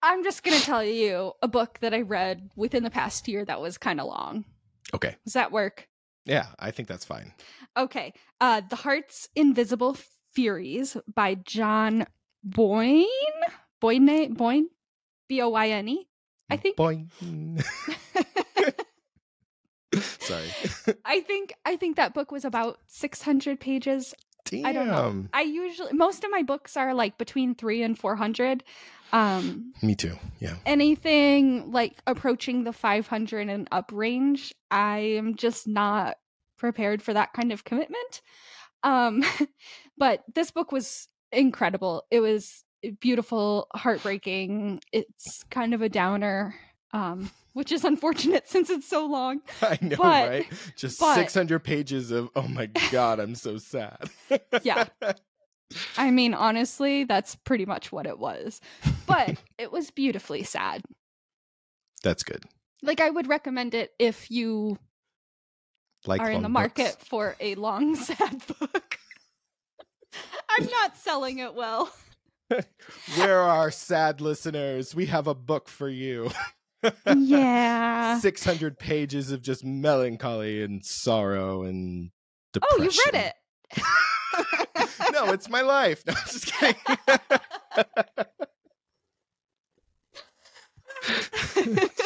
I'm 0.01 0.23
just 0.23 0.43
going 0.43 0.57
to 0.57 0.63
tell 0.65 0.81
you 0.83 1.33
a 1.41 1.49
book 1.49 1.79
that 1.81 1.93
I 1.93 2.01
read 2.03 2.51
within 2.55 2.83
the 2.83 2.89
past 2.89 3.27
year 3.27 3.43
that 3.43 3.59
was 3.59 3.77
kind 3.77 3.99
of 3.99 4.07
long. 4.07 4.45
Okay. 4.93 5.17
Does 5.25 5.33
that 5.33 5.51
work? 5.51 5.89
Yeah, 6.23 6.45
I 6.59 6.71
think 6.71 6.87
that's 6.87 7.03
fine. 7.03 7.33
Okay. 7.75 8.13
Uh 8.39 8.61
The 8.69 8.77
Heart's 8.77 9.27
Invisible 9.35 9.97
Furies 10.33 10.95
by 11.13 11.35
John 11.35 12.05
Boyne. 12.45 13.05
Boyne 13.79 14.33
Boyne? 14.33 14.67
B 15.27 15.41
O 15.41 15.49
Y 15.49 15.69
N 15.69 15.87
E. 15.89 16.07
I 16.49 16.57
think 16.57 16.77
Boing. 16.77 17.09
Sorry. 20.19 20.49
I 21.05 21.21
think 21.21 21.53
I 21.65 21.75
think 21.75 21.95
that 21.95 22.13
book 22.13 22.31
was 22.31 22.45
about 22.45 22.79
600 22.87 23.59
pages. 23.59 24.13
Damn. 24.45 24.65
I 24.65 24.71
don't 24.71 24.87
know. 24.87 25.25
I 25.33 25.41
usually 25.41 25.93
most 25.93 26.23
of 26.23 26.31
my 26.31 26.43
books 26.43 26.77
are 26.77 26.93
like 26.93 27.17
between 27.17 27.55
3 27.55 27.83
and 27.83 27.97
400. 27.97 28.63
Um 29.13 29.73
Me 29.81 29.95
too. 29.95 30.17
Yeah. 30.39 30.55
anything 30.65 31.71
like 31.71 32.01
approaching 32.07 32.63
the 32.63 32.73
500 32.73 33.49
and 33.49 33.67
up 33.71 33.91
range, 33.93 34.53
I 34.71 34.99
am 34.99 35.35
just 35.35 35.67
not 35.67 36.17
prepared 36.57 37.01
for 37.01 37.13
that 37.13 37.33
kind 37.33 37.51
of 37.51 37.63
commitment. 37.63 38.21
Um, 38.83 39.23
but 39.97 40.23
this 40.33 40.51
book 40.51 40.71
was 40.71 41.07
incredible. 41.31 42.05
It 42.11 42.19
was 42.19 42.63
beautiful, 42.99 43.67
heartbreaking. 43.73 44.81
It's 44.91 45.43
kind 45.49 45.73
of 45.73 45.81
a 45.81 45.89
downer, 45.89 46.55
um, 46.93 47.29
which 47.53 47.71
is 47.71 47.83
unfortunate 47.83 48.47
since 48.49 48.69
it's 48.69 48.87
so 48.87 49.05
long. 49.05 49.41
I 49.61 49.77
know, 49.81 49.97
But- 49.97 50.29
right? 50.29 50.45
Just 50.75 50.99
but- 50.99 51.15
600 51.15 51.59
pages 51.59 52.11
of, 52.11 52.29
oh 52.35 52.47
my 52.47 52.67
God, 52.91 53.19
I'm 53.19 53.35
so 53.35 53.57
sad. 53.57 54.09
Yeah. 54.63 54.85
I 55.97 56.11
mean, 56.11 56.33
honestly, 56.33 57.03
that's 57.03 57.35
pretty 57.35 57.65
much 57.65 57.91
what 57.91 58.05
it 58.07 58.19
was. 58.19 58.61
But 59.05 59.35
it 59.57 59.71
was 59.71 59.91
beautifully 59.91 60.43
sad. 60.43 60.81
That's 62.03 62.23
good. 62.23 62.45
Like, 62.83 63.01
I 63.01 63.09
would 63.09 63.27
recommend 63.27 63.73
it 63.73 63.91
if 63.99 64.31
you 64.31 64.77
Like 66.05 66.21
are 66.21 66.31
in 66.31 66.41
the 66.43 66.47
market 66.47 66.93
books. 66.93 67.03
for 67.09 67.35
a 67.41 67.55
long, 67.55 67.95
sad 67.97 68.41
book. 68.59 68.97
I'm 70.49 70.67
not 70.67 70.95
selling 70.95 71.39
it 71.39 71.53
well. 71.53 71.91
Where 72.49 73.39
are 73.39 73.49
our 73.49 73.71
sad 73.71 74.21
listeners? 74.21 74.95
We 74.95 75.07
have 75.07 75.27
a 75.27 75.35
book 75.35 75.67
for 75.69 75.89
you. 75.89 76.31
Yeah. 77.15 78.19
600 78.19 78.77
pages 78.79 79.31
of 79.31 79.41
just 79.41 79.63
melancholy 79.65 80.61
and 80.63 80.85
sorrow 80.85 81.63
and 81.63 82.11
oh, 82.61 82.77
depression. 82.77 82.79
Oh, 82.79 82.83
you 82.83 82.91
read 83.13 83.25
it. 83.25 83.33
no, 85.13 85.31
it's 85.31 85.49
my 85.49 85.61
life. 85.61 86.03
No, 86.05 86.13
I'm 86.15 86.23
just 86.27 86.53
kidding. 86.53 86.75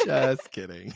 just 0.04 0.50
kidding. 0.50 0.94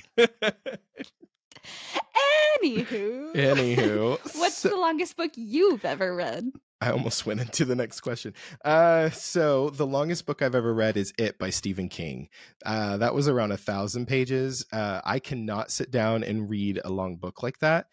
Anywho, 2.63 3.35
Anywho, 3.35 4.19
what's 4.39 4.57
so- 4.57 4.71
the 4.71 4.77
longest 4.77 5.17
book 5.17 5.33
you've 5.37 5.85
ever 5.85 6.15
read? 6.15 6.51
I 6.81 6.91
almost 6.91 7.25
went 7.25 7.41
into 7.41 7.65
the 7.65 7.75
next 7.75 8.01
question. 8.01 8.35
Uh, 8.65 9.09
so 9.11 9.71
the 9.71 9.87
longest 9.87 10.27
book 10.27 10.43
I've 10.43 10.55
ever 10.55 10.75
read 10.75 10.97
is 10.97 11.13
It 11.19 11.39
by 11.39 11.51
Stephen 11.51 11.89
King. 11.89 12.29
Uh, 12.65 12.99
that 12.99 13.15
was 13.15 13.29
around 13.29 13.53
a 13.53 13.57
thousand 13.57 14.07
pages. 14.07 14.67
Uh, 14.73 15.01
I 15.05 15.19
cannot 15.19 15.71
sit 15.71 15.91
down 15.91 16.23
and 16.23 16.51
read 16.51 16.81
a 16.85 16.91
long 16.91 17.17
book 17.17 17.43
like 17.43 17.59
that. 17.61 17.87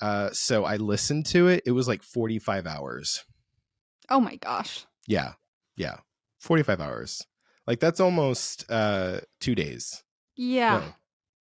Uh, 0.00 0.30
so 0.32 0.64
I 0.64 0.76
listened 0.76 1.26
to 1.26 1.48
it. 1.48 1.64
It 1.66 1.72
was 1.72 1.88
like 1.88 2.02
45 2.04 2.66
hours. 2.66 3.24
Oh 4.08 4.20
my 4.20 4.36
gosh. 4.36 4.86
Yeah. 5.08 5.32
Yeah. 5.76 5.96
45 6.38 6.80
hours. 6.80 7.26
Like 7.66 7.80
that's 7.80 8.00
almost 8.00 8.64
uh 8.70 9.20
two 9.40 9.54
days. 9.54 10.02
Yeah. 10.36 10.82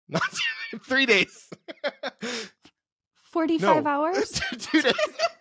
No, 0.09 0.18
not 0.18 0.22
three 0.87 1.06
days. 1.06 1.48
45 3.37 3.85
No. 3.85 3.90
hours? 3.90 4.31
days. 4.51 4.87
I 4.87 4.92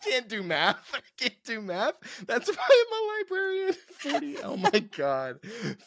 can't 0.03 0.27
do 0.27 0.43
math. 0.43 0.91
I 0.93 0.99
can't 1.15 1.41
do 1.45 1.61
math. 1.61 1.93
That's 2.27 2.49
why 2.49 2.55
I'm 2.69 2.93
a 2.93 3.33
librarian. 3.37 3.73
40. 3.99 4.37
Oh 4.43 4.57
my 4.57 4.79
god. 4.97 5.39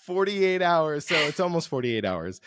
48 0.07 0.63
hours. 0.63 1.07
So 1.07 1.15
it's 1.17 1.39
almost 1.39 1.69
48 1.69 2.07
hours. 2.07 2.41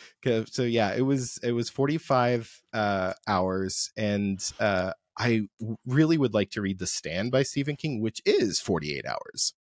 So 0.50 0.64
yeah, 0.64 0.96
it 0.96 1.04
was 1.04 1.38
it 1.44 1.52
was 1.52 1.70
45 1.70 2.64
uh 2.74 3.14
hours 3.28 3.92
and 3.96 4.44
uh 4.60 4.94
I 5.16 5.42
really 5.86 6.18
would 6.18 6.34
like 6.34 6.50
to 6.52 6.62
read 6.62 6.80
The 6.80 6.88
Stand 6.88 7.32
by 7.32 7.44
Stephen 7.44 7.76
King, 7.76 8.02
which 8.02 8.20
is 8.26 8.60
48 8.60 9.06
hours. 9.06 9.54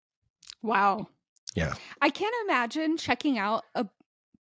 Wow. 0.62 1.08
Yeah. 1.54 1.74
I 2.00 2.08
can't 2.08 2.34
imagine 2.46 2.96
checking 2.96 3.36
out 3.36 3.64
a 3.74 3.86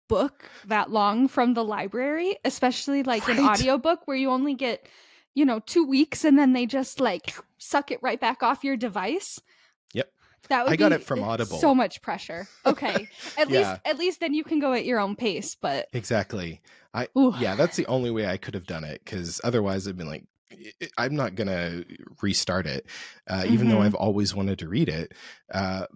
book 0.08 0.48
that 0.68 0.90
long 0.90 1.28
from 1.28 1.52
the 1.52 1.64
library, 1.64 2.38
especially 2.46 3.02
like 3.02 3.28
an 3.28 3.40
audiobook 3.40 4.06
where 4.08 4.16
you 4.16 4.30
only 4.30 4.54
get, 4.54 4.88
you 5.40 5.46
know, 5.46 5.58
two 5.60 5.84
weeks 5.86 6.24
and 6.24 6.38
then 6.38 6.52
they 6.52 6.66
just 6.66 7.00
like 7.00 7.34
suck 7.56 7.90
it 7.90 7.98
right 8.02 8.20
back 8.20 8.42
off 8.42 8.62
your 8.62 8.76
device. 8.76 9.40
Yep. 9.94 10.12
That 10.50 10.64
would 10.64 10.72
I 10.72 10.76
got 10.76 10.90
be 10.90 10.96
it 10.96 11.02
from 11.04 11.22
Audible. 11.22 11.56
So 11.58 11.74
much 11.74 12.02
pressure. 12.02 12.46
Okay. 12.66 13.08
At 13.38 13.48
Yeah. 13.50 13.58
least 13.58 13.80
at 13.86 13.98
least 13.98 14.20
then 14.20 14.34
you 14.34 14.44
can 14.44 14.60
go 14.60 14.72
at 14.74 14.84
your 14.84 15.00
own 15.00 15.16
pace, 15.16 15.54
but 15.54 15.88
Exactly. 15.94 16.60
I 16.92 17.08
Ooh. 17.16 17.32
yeah, 17.38 17.54
that's 17.56 17.76
the 17.76 17.86
only 17.86 18.10
way 18.10 18.26
I 18.26 18.36
could 18.36 18.54
have 18.54 18.66
done 18.66 18.84
it 18.84 19.00
because 19.04 19.40
otherwise 19.44 19.86
I'd 19.88 19.96
been 19.96 20.08
like, 20.08 20.24
"I- 20.52 20.88
I'm 21.04 21.14
not 21.16 21.36
gonna 21.36 21.84
restart 22.20 22.66
it, 22.66 22.84
uh, 23.28 23.44
even 23.48 23.68
though 23.70 23.78
Mhm. 23.78 23.86
I've 23.86 23.94
always 23.94 24.34
wanted 24.34 24.58
to 24.58 24.68
read 24.68 24.88
it. 24.88 25.12
Uh, 25.54 25.86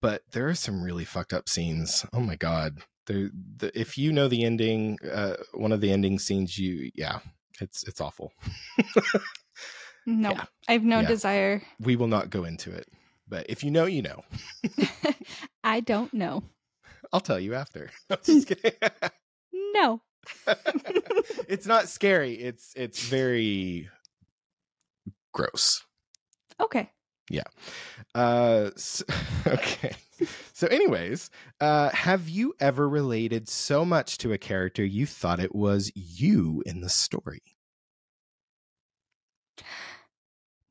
but 0.00 0.22
there 0.32 0.48
are 0.48 0.54
some 0.54 0.82
really 0.82 1.04
fucked 1.04 1.32
up 1.34 1.48
scenes. 1.48 2.06
Oh 2.12 2.20
my 2.20 2.36
god! 2.36 2.78
There, 3.06 3.30
the, 3.58 3.70
if 3.78 3.98
you 3.98 4.12
know 4.12 4.28
the 4.28 4.44
ending, 4.44 4.98
uh, 5.12 5.36
one 5.54 5.72
of 5.72 5.80
the 5.80 5.90
ending 5.90 6.18
scenes, 6.20 6.56
you 6.58 6.90
yeah, 6.94 7.18
it's 7.62 7.82
it's 7.84 8.00
awful. 8.00 8.32
no. 10.06 10.30
Yeah. 10.30 10.44
I 10.68 10.72
have 10.72 10.84
no 10.84 11.00
Yeah. 11.00 11.08
desire. 11.08 11.62
We 11.80 11.96
will 11.96 12.06
not 12.08 12.30
go 12.30 12.44
into 12.44 12.70
it, 12.72 12.88
but 13.28 13.46
if 13.48 13.62
you 13.64 13.70
know, 13.70 13.86
you 13.86 14.02
know. 14.02 14.24
I 15.64 15.80
don't 15.80 16.12
know. 16.14 16.42
I'll 17.12 17.20
tell 17.20 17.40
you 17.40 17.54
after. 17.54 17.90
I'm 18.10 18.18
just 18.24 18.48
kidding. 18.48 18.72
No. 19.74 20.00
it's 21.48 21.66
not 21.66 21.88
scary. 21.88 22.34
It's 22.34 22.72
it's 22.76 23.00
very 23.02 23.88
gross. 25.32 25.84
Okay. 26.60 26.90
Yeah. 27.30 27.44
Uh, 28.14 28.70
s 28.76 29.02
okay. 29.46 29.92
So, 30.52 30.66
anyways, 30.66 31.30
uh, 31.60 31.90
have 31.90 32.28
you 32.28 32.54
ever 32.60 32.88
related 32.88 33.48
so 33.48 33.84
much 33.84 34.18
to 34.18 34.32
a 34.32 34.38
character 34.38 34.84
you 34.84 35.06
thought 35.06 35.40
it 35.40 35.54
was 35.54 35.92
you 35.94 36.62
in 36.66 36.80
the 36.80 36.88
story? 36.88 37.42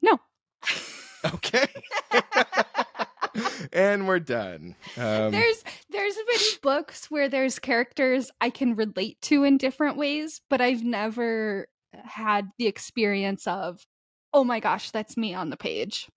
No. 0.01 0.19
Okay. 1.25 1.67
and 3.73 4.07
we're 4.07 4.19
done. 4.19 4.75
Um, 4.97 5.31
there's 5.31 5.63
there's 5.89 6.15
been 6.15 6.59
books 6.61 7.09
where 7.09 7.29
there's 7.29 7.59
characters 7.59 8.31
I 8.41 8.49
can 8.49 8.75
relate 8.75 9.19
to 9.23 9.43
in 9.43 9.57
different 9.57 9.97
ways, 9.97 10.41
but 10.49 10.61
I've 10.61 10.83
never 10.83 11.67
had 11.93 12.49
the 12.57 12.67
experience 12.67 13.47
of, 13.47 13.85
oh 14.33 14.43
my 14.43 14.59
gosh, 14.59 14.91
that's 14.91 15.17
me 15.17 15.33
on 15.33 15.49
the 15.49 15.57
page. 15.57 16.07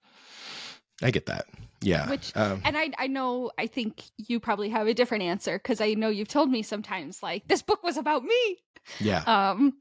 I 1.03 1.11
get 1.11 1.27
that. 1.27 1.47
Yeah. 1.83 2.09
Which- 2.11 2.37
um, 2.37 2.61
And 2.65 2.77
I 2.77 2.91
I 2.99 3.07
know 3.07 3.51
I 3.59 3.67
think 3.67 4.03
you 4.17 4.39
probably 4.41 4.69
have 4.71 4.87
a 4.87 4.95
different 4.95 5.25
answer 5.25 5.59
because 5.59 5.81
I 5.81 5.95
know 5.95 6.09
you've 6.09 6.29
told 6.29 6.51
me 6.51 6.63
sometimes 6.63 7.23
like 7.23 7.47
this 7.49 7.63
book 7.63 7.83
was 7.83 7.97
about 7.97 8.23
me. 8.25 8.59
yeah. 9.01 9.23
Um, 9.27 9.75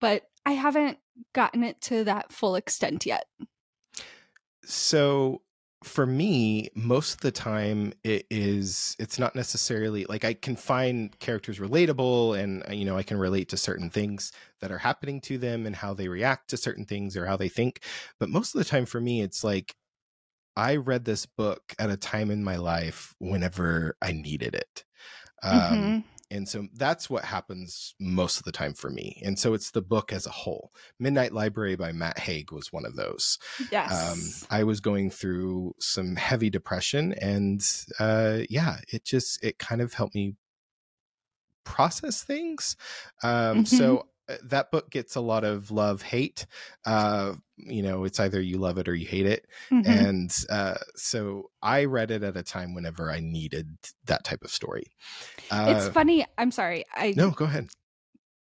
but 0.00 0.24
I 0.46 0.52
haven't 0.52 0.98
gotten 1.34 1.62
it 1.64 1.80
to 1.82 2.04
that 2.04 2.32
full 2.32 2.54
extent 2.56 3.04
yet. 3.06 3.26
so 4.64 5.42
for 5.82 6.04
me 6.04 6.68
most 6.74 7.14
of 7.14 7.20
the 7.20 7.30
time 7.32 7.90
it 8.04 8.26
is 8.30 8.94
it's 8.98 9.18
not 9.18 9.34
necessarily 9.34 10.04
like 10.10 10.26
i 10.26 10.34
can 10.34 10.54
find 10.54 11.18
characters 11.20 11.58
relatable 11.58 12.38
and 12.38 12.62
uh, 12.68 12.72
you 12.72 12.84
know 12.84 12.98
i 12.98 13.02
can 13.02 13.16
relate 13.16 13.48
to 13.48 13.56
certain 13.56 13.88
things 13.88 14.30
that 14.60 14.70
are 14.70 14.76
happening 14.78 15.22
to 15.22 15.38
them 15.38 15.64
and 15.64 15.74
how 15.74 15.94
they 15.94 16.06
react 16.06 16.50
to 16.50 16.56
certain 16.58 16.84
things 16.84 17.16
or 17.16 17.24
how 17.24 17.34
they 17.36 17.48
think 17.48 17.82
but 18.18 18.28
most 18.28 18.54
of 18.54 18.58
the 18.58 18.64
time 18.64 18.84
for 18.84 19.00
me 19.00 19.22
it's 19.22 19.42
like 19.42 19.74
i 20.56 20.76
read 20.76 21.04
this 21.04 21.26
book 21.26 21.74
at 21.78 21.90
a 21.90 21.96
time 21.96 22.30
in 22.30 22.44
my 22.44 22.56
life 22.56 23.14
whenever 23.18 23.96
i 24.02 24.12
needed 24.12 24.54
it 24.54 24.84
um, 25.42 25.96
Mhm. 25.96 26.04
and 26.30 26.48
so 26.48 26.68
that's 26.74 27.10
what 27.10 27.24
happens 27.24 27.94
most 28.00 28.38
of 28.38 28.44
the 28.44 28.52
time 28.52 28.74
for 28.74 28.90
me 28.90 29.20
and 29.24 29.38
so 29.38 29.54
it's 29.54 29.72
the 29.72 29.82
book 29.82 30.12
as 30.12 30.26
a 30.26 30.30
whole 30.30 30.72
midnight 30.98 31.32
library 31.32 31.76
by 31.76 31.92
matt 31.92 32.18
haig 32.18 32.52
was 32.52 32.72
one 32.72 32.84
of 32.86 32.96
those 32.96 33.38
Yes. 33.70 33.90
um, 33.90 34.32
I 34.50 34.64
was 34.64 34.80
going 34.80 35.10
through 35.10 35.74
some 35.80 36.16
heavy 36.16 36.50
depression, 36.50 37.12
and 37.14 37.60
uh, 37.98 38.40
yeah, 38.48 38.78
it 38.88 39.04
just 39.04 39.42
it 39.44 39.58
kind 39.58 39.80
of 39.80 39.94
helped 39.94 40.14
me 40.14 40.36
process 41.64 42.22
things. 42.24 42.76
Um, 43.22 43.64
Mhm. 43.64 43.66
So 43.66 44.08
that 44.44 44.70
book 44.70 44.90
gets 44.90 45.16
a 45.16 45.20
lot 45.20 45.44
of 45.44 45.70
love 45.70 46.02
hate. 46.02 46.46
Uh, 46.84 47.34
you 47.56 47.82
know, 47.82 48.04
it's 48.04 48.20
either 48.20 48.40
you 48.40 48.58
love 48.58 48.78
it 48.78 48.88
or 48.88 48.94
you 48.94 49.06
hate 49.06 49.26
it, 49.26 49.46
Mhm. 49.70 49.86
and 49.86 50.34
uh, 50.50 50.76
so 50.96 51.50
I 51.62 51.84
read 51.84 52.10
it 52.10 52.22
at 52.22 52.36
a 52.36 52.42
time 52.42 52.74
whenever 52.74 53.10
I 53.10 53.20
needed 53.20 53.76
that 54.06 54.24
type 54.24 54.42
of 54.44 54.50
story. 54.50 54.84
Uh, 55.50 55.74
it's 55.76 55.88
funny. 55.88 56.24
I'm 56.38 56.50
sorry. 56.50 56.84
I 56.94 57.12
no, 57.16 57.30
go 57.30 57.44
ahead. 57.44 57.68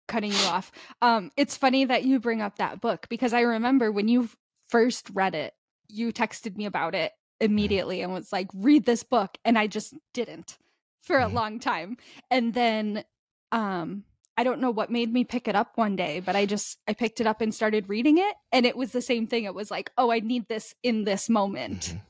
cutting 0.08 0.32
you 0.32 0.46
off. 0.46 0.70
Um, 1.02 1.30
it's 1.36 1.56
funny 1.56 1.84
that 1.84 2.04
you 2.04 2.20
bring 2.20 2.40
up 2.42 2.56
that 2.58 2.80
book 2.80 3.06
because 3.08 3.32
I 3.32 3.40
remember 3.40 3.90
when 3.90 4.08
you 4.08 4.28
first 4.68 5.10
read 5.12 5.34
it, 5.34 5.54
you 5.88 6.12
texted 6.12 6.56
me 6.56 6.66
about 6.66 6.94
it 6.94 7.12
immediately 7.40 8.02
and 8.02 8.12
was 8.12 8.32
like, 8.32 8.48
"Read 8.54 8.84
this 8.86 9.02
book," 9.02 9.36
and 9.44 9.58
I 9.58 9.66
just 9.66 9.94
didn't 10.14 10.58
for 11.02 11.18
a 11.18 11.28
Mhm. 11.28 11.32
long 11.34 11.58
time. 11.60 11.96
And 12.30 12.54
then, 12.54 13.04
um, 13.52 14.04
I 14.36 14.44
don't 14.44 14.60
know 14.60 14.70
what 14.70 14.90
made 14.90 15.12
me 15.12 15.24
pick 15.24 15.48
it 15.48 15.54
up 15.56 15.76
one 15.76 15.96
day, 15.96 16.20
but 16.20 16.36
I 16.36 16.46
just 16.46 16.78
I 16.86 16.92
picked 16.92 17.20
it 17.20 17.26
up 17.26 17.40
and 17.40 17.54
started 17.54 17.88
reading 17.88 18.18
it, 18.18 18.34
and 18.52 18.66
it 18.66 18.76
was 18.76 18.92
the 18.92 19.00
same 19.02 19.26
thing. 19.26 19.44
It 19.44 19.54
was 19.54 19.70
like, 19.70 19.90
"Oh, 19.96 20.10
I 20.10 20.20
need 20.20 20.46
this 20.48 20.74
in 20.82 21.04
this 21.04 21.28
moment." 21.28 21.94
Mhm. 21.94 22.00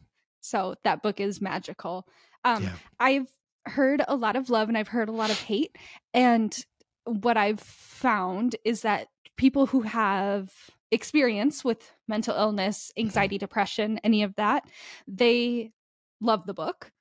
So 0.40 0.74
that 0.84 1.02
book 1.02 1.20
is 1.20 1.40
magical. 1.40 2.06
Um, 2.44 2.64
Yeah. 2.64 2.72
I've 3.00 3.30
heard 3.66 4.02
a 4.06 4.14
lot 4.16 4.36
of 4.36 4.48
love 4.50 4.68
and 4.68 4.78
I've 4.78 4.88
heard 4.88 5.08
a 5.08 5.12
lot 5.12 5.30
of 5.30 5.40
hate. 5.40 5.76
And 6.14 6.56
what 7.04 7.36
I've 7.36 7.58
found 7.60 8.54
is 8.64 8.82
that 8.82 9.08
people 9.36 9.66
who 9.66 9.82
have 9.82 10.52
experience 10.92 11.64
with 11.64 11.92
mental 12.06 12.36
illness, 12.36 12.92
Mm-hmm. 12.96 13.06
anxiety, 13.06 13.38
depression, 13.38 13.98
any 14.04 14.22
of 14.22 14.36
that, 14.36 14.64
they 15.08 15.72
love 16.20 16.46
the 16.46 16.54
book. 16.54 16.92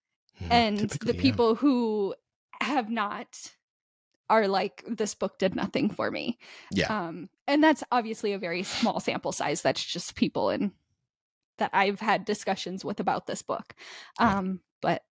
Mhm. 0.41 0.47
And 0.51 0.89
the 0.89 1.13
yeah. 1.15 1.21
people 1.21 1.55
who 1.55 2.15
have 2.61 2.89
not 2.89 3.54
are 4.29 4.47
like, 4.47 4.83
this 4.87 5.13
book 5.15 5.37
did 5.39 5.55
nothing 5.55 5.89
for 5.89 6.09
me. 6.09 6.37
yeah, 6.71 7.07
Um, 7.07 7.29
and 7.47 7.63
that's 7.63 7.83
obviously 7.91 8.33
a 8.33 8.39
very 8.39 8.63
small 8.63 8.99
sample 8.99 9.31
size. 9.31 9.61
That's 9.61 9.83
just 9.83 10.15
people 10.15 10.49
in 10.49 10.71
that 11.57 11.69
I've 11.73 11.99
had 11.99 12.25
discussions 12.25 12.83
with 12.83 12.99
about 12.99 13.27
this 13.27 13.41
book. 13.41 13.73
Um, 14.19 14.59
but 14.81 15.03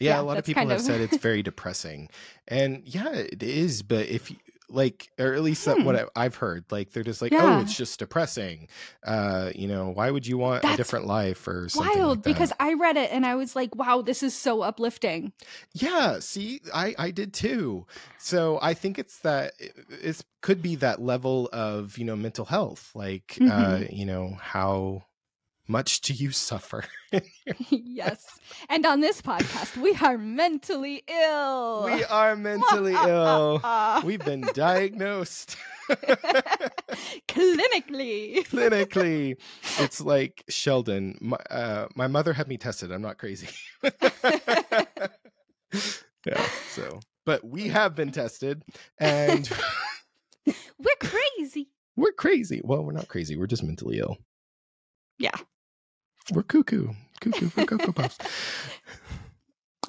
yeah, 0.00 0.16
yeah, 0.16 0.20
a 0.20 0.22
lot 0.22 0.38
of 0.38 0.44
people 0.44 0.68
have 0.68 0.78
of- 0.80 0.84
said 0.84 1.00
it's 1.00 1.16
very 1.22 1.42
depressing 1.42 2.08
and 2.46 2.82
yeah 2.84 3.10
it 3.12 3.42
is 3.42 3.82
but 3.82 4.06
if 4.06 4.30
you 4.30 4.36
like 4.70 5.10
or 5.18 5.32
at 5.34 5.42
least 5.42 5.66
what 5.66 5.78
Hmm. 5.78 5.88
I- 6.16 6.24
i've 6.24 6.34
heard 6.36 6.64
like 6.70 6.90
they're 6.92 7.02
just 7.02 7.22
like 7.22 7.32
oh 7.34 7.60
it's 7.60 7.76
just 7.76 7.98
depressing 7.98 8.68
uh 9.06 9.50
you 9.54 9.66
know 9.68 9.88
why 9.90 10.10
would 10.10 10.26
you 10.26 10.36
want 10.38 10.64
a 10.64 10.76
different 10.76 11.06
life 11.06 11.48
or 11.48 11.68
something 11.68 11.98
wild 11.98 12.18
like 12.18 12.24
because 12.24 12.52
I 12.60 12.74
read 12.74 12.96
it 12.96 13.10
and 13.12 13.24
I 13.24 13.34
was 13.34 13.56
like, 13.56 13.74
wow, 13.74 14.02
this 14.02 14.22
is 14.22 14.34
so 14.34 14.60
uplifting. 14.62 15.32
yeah 15.72 16.18
see 16.20 16.60
i 16.74 16.94
i 16.98 17.10
did 17.10 17.32
too 17.32 17.86
so 18.18 18.58
i 18.60 18.74
think 18.74 18.98
it's 18.98 19.20
that 19.20 19.52
it 19.58 20.22
could 20.42 20.60
be 20.62 20.76
that 20.76 21.00
level 21.00 21.48
of 21.52 21.96
you 21.98 22.04
know 22.04 22.14
mental 22.16 22.44
health 22.44 22.90
like 22.94 23.36
uh 23.40 23.44
Mhm. 23.78 23.96
you 23.96 24.04
know 24.06 24.36
how 24.40 25.02
much 25.68 26.00
do 26.00 26.12
you 26.14 26.30
suffer? 26.32 26.84
yes. 27.70 28.24
And 28.68 28.84
on 28.86 29.00
this 29.00 29.20
podcast, 29.22 29.76
we 29.76 29.94
are 30.02 30.16
mentally 30.18 31.02
ill. 31.06 31.84
we 31.84 32.02
are 32.04 32.34
mentally 32.36 32.94
ill. 33.06 33.60
We've 34.04 34.24
been 34.24 34.48
diagnosed 34.54 35.56
clinically. 37.28 38.46
clinically. 38.48 39.36
It's 39.78 40.00
like 40.00 40.42
Sheldon. 40.48 41.18
My, 41.20 41.36
uh, 41.50 41.88
my 41.94 42.06
mother 42.06 42.32
had 42.32 42.48
me 42.48 42.56
tested. 42.56 42.90
I'm 42.90 43.02
not 43.02 43.18
crazy. 43.18 43.48
yeah. 46.26 46.46
So, 46.70 47.00
but 47.26 47.44
we 47.44 47.68
have 47.68 47.94
been 47.94 48.10
tested, 48.10 48.62
and 48.98 49.48
We're 50.46 50.96
crazy. 51.00 51.68
we're 51.96 52.12
crazy. 52.12 52.60
Well, 52.64 52.82
we're 52.84 52.92
not 52.92 53.08
crazy. 53.08 53.36
We're 53.36 53.46
just 53.46 53.62
mentally 53.62 53.98
ill. 53.98 54.16
Yeah. 55.18 55.34
We're 56.32 56.42
cuckoo. 56.42 56.88
Cuckoo 57.20 57.48
for 57.48 57.64
Cocoa 57.64 57.92
Puffs. 57.92 58.18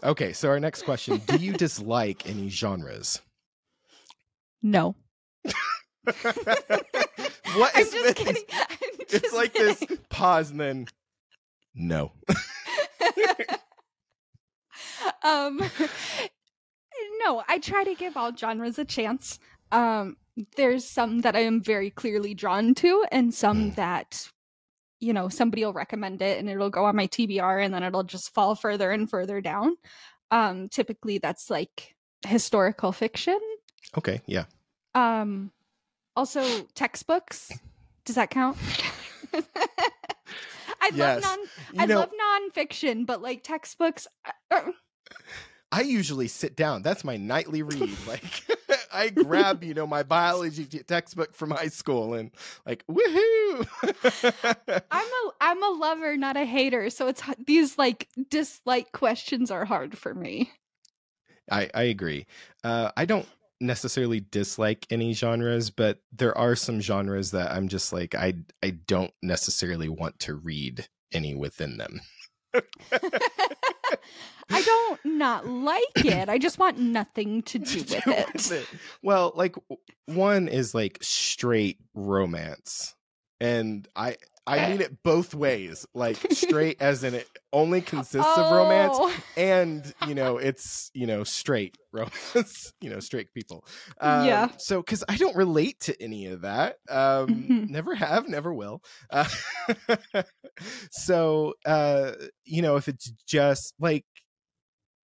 Okay, 0.02 0.32
so 0.32 0.48
our 0.48 0.62
next 0.62 0.84
question 0.84 1.18
Do 1.26 1.36
you 1.36 1.52
dislike 1.52 2.26
any 2.30 2.48
genres? 2.48 3.20
No. 4.62 4.96
what 5.44 6.24
I'm 7.76 7.84
just 7.84 7.92
this? 7.92 8.14
kidding. 8.14 8.44
It's 9.12 9.34
like 9.34 9.52
this 9.54 9.84
pause 10.10 10.52
and 10.52 10.60
then 10.62 10.88
no. 11.76 12.14
um 15.24 15.60
no 17.24 17.44
i 17.50 17.58
try 17.60 17.84
to 17.84 17.96
give 17.96 18.16
all 18.16 18.34
genres 18.36 18.78
a 18.80 18.86
chance 18.86 19.40
um 19.72 20.16
there's 20.56 20.86
some 20.88 21.20
that 21.22 21.36
i 21.36 21.40
am 21.40 21.62
very 21.62 21.90
clearly 21.90 22.34
drawn 22.34 22.74
to 22.76 23.06
and 23.12 23.34
some 23.34 23.72
Mm. 23.72 23.76
that 23.76 24.30
you 25.00 25.14
know 25.14 25.30
somebody 25.30 25.64
will 25.66 25.74
recommend 25.74 26.22
it 26.22 26.38
and 26.40 26.50
it'll 26.50 26.70
go 26.70 26.86
on 26.86 26.96
my 26.96 27.08
tbr 27.08 27.64
and 27.64 27.74
then 27.74 27.84
it'll 27.84 28.04
just 28.04 28.34
fall 28.34 28.56
further 28.56 28.92
and 28.92 29.10
further 29.10 29.42
down 29.42 29.76
um 30.32 30.68
typically 30.68 31.18
that's 31.18 31.50
like 31.50 31.96
historical 32.26 32.92
fiction 32.92 33.40
Okay, 33.98 34.22
yeah. 34.28 34.46
um 34.96 35.52
also 36.16 36.68
textbooks 36.76 37.52
does 38.06 38.16
that 38.16 38.30
count 38.30 38.58
i 40.82 40.92
Yes. 40.94 41.22
love 41.22 41.22
non 41.22 41.40
You 41.74 41.80
i 41.82 41.86
know, 41.86 42.00
love 42.00 42.10
nonfiction 42.12 43.06
but 43.06 43.22
like 43.22 43.44
textbooks 43.44 44.08
uh, 44.52 44.62
I 45.72 45.82
usually 45.82 46.28
sit 46.28 46.56
down. 46.56 46.82
That's 46.82 47.04
my 47.04 47.16
nightly 47.18 47.62
read. 47.62 47.96
Like 48.08 48.24
I 48.92 49.10
grab, 49.10 49.64
you 49.64 49.74
know, 49.74 49.88
my 49.88 50.04
biology 50.04 50.66
textbook 50.66 51.36
from 51.36 51.52
high 51.52 51.68
school 51.68 52.14
and 52.14 52.32
like 52.66 52.86
woohoo. 52.88 53.68
I'm 54.92 55.08
a 55.08 55.32
I'm 55.42 55.64
a 55.64 55.70
lover, 55.70 56.18
not 56.18 56.38
a 56.38 56.46
hater. 56.46 56.90
So 56.90 57.08
it's 57.08 57.22
these 57.46 57.78
like 57.78 58.08
dislike 58.30 58.92
questions 58.92 59.52
are 59.52 59.66
hard 59.66 59.98
for 59.98 60.14
me. 60.14 60.52
I, 61.52 61.70
I 61.74 61.84
agree. 61.84 62.26
Uh, 62.64 62.92
I 62.96 63.06
don't 63.06 63.28
necessarily 63.60 64.24
dislike 64.32 64.86
any 64.90 65.14
genres, 65.14 65.70
but 65.70 66.00
there 66.12 66.38
are 66.38 66.56
some 66.56 66.80
genres 66.80 67.32
that 67.32 67.52
I'm 67.52 67.68
just 67.68 67.92
like 67.92 68.16
I 68.16 68.36
I 68.64 68.72
don't 68.88 69.14
necessarily 69.22 69.90
want 69.90 70.20
to 70.20 70.36
read 70.36 70.88
any 71.12 71.36
within 71.36 71.78
them. 71.78 72.02
I 74.52 74.62
don't 74.62 75.00
not 75.06 75.46
like 75.46 76.06
it. 76.06 76.30
I 76.30 76.38
just 76.38 76.58
want 76.60 76.78
nothing 76.80 77.42
to 77.44 77.60
do 77.60 77.84
with 77.90 78.52
it. 78.52 78.68
Well, 79.04 79.32
like 79.36 79.56
one 80.06 80.48
is 80.48 80.74
like 80.74 80.98
straight 81.02 81.78
romance, 81.94 82.96
and 83.40 83.88
I 83.96 84.18
I 84.48 84.68
mean 84.70 84.82
it 84.82 85.04
both 85.04 85.36
ways. 85.36 85.86
Like 85.94 86.18
straight 86.32 86.78
as 86.82 87.04
in 87.04 87.14
it 87.14 87.28
only 87.54 87.82
consists 87.82 88.38
of 88.38 88.50
romance, 88.50 88.98
Oh. 89.00 89.14
and 89.38 89.94
you 90.00 90.16
know 90.16 90.38
it's 90.50 90.90
you 90.94 91.06
know 91.06 91.24
straight 91.24 91.78
romance 91.92 92.72
you 92.82 92.90
know 92.90 93.00
straight 93.00 93.34
people 93.34 93.66
um, 94.00 94.26
Yeah. 94.28 94.50
so 94.58 94.80
because 94.80 95.04
i 95.10 95.18
don't 95.18 95.36
relate 95.36 95.80
to 95.80 96.00
any 96.00 96.28
of 96.28 96.42
that 96.42 96.76
um 96.88 97.30
Mhm. 97.30 97.70
never 97.70 97.96
have 97.96 98.28
never 98.30 98.54
will 98.54 98.84
uh, 99.10 99.28
so 100.92 101.54
uh 101.66 102.12
you 102.46 102.62
know 102.62 102.76
if 102.76 102.88
it's 102.88 103.12
just 103.28 103.74
like 103.80 104.06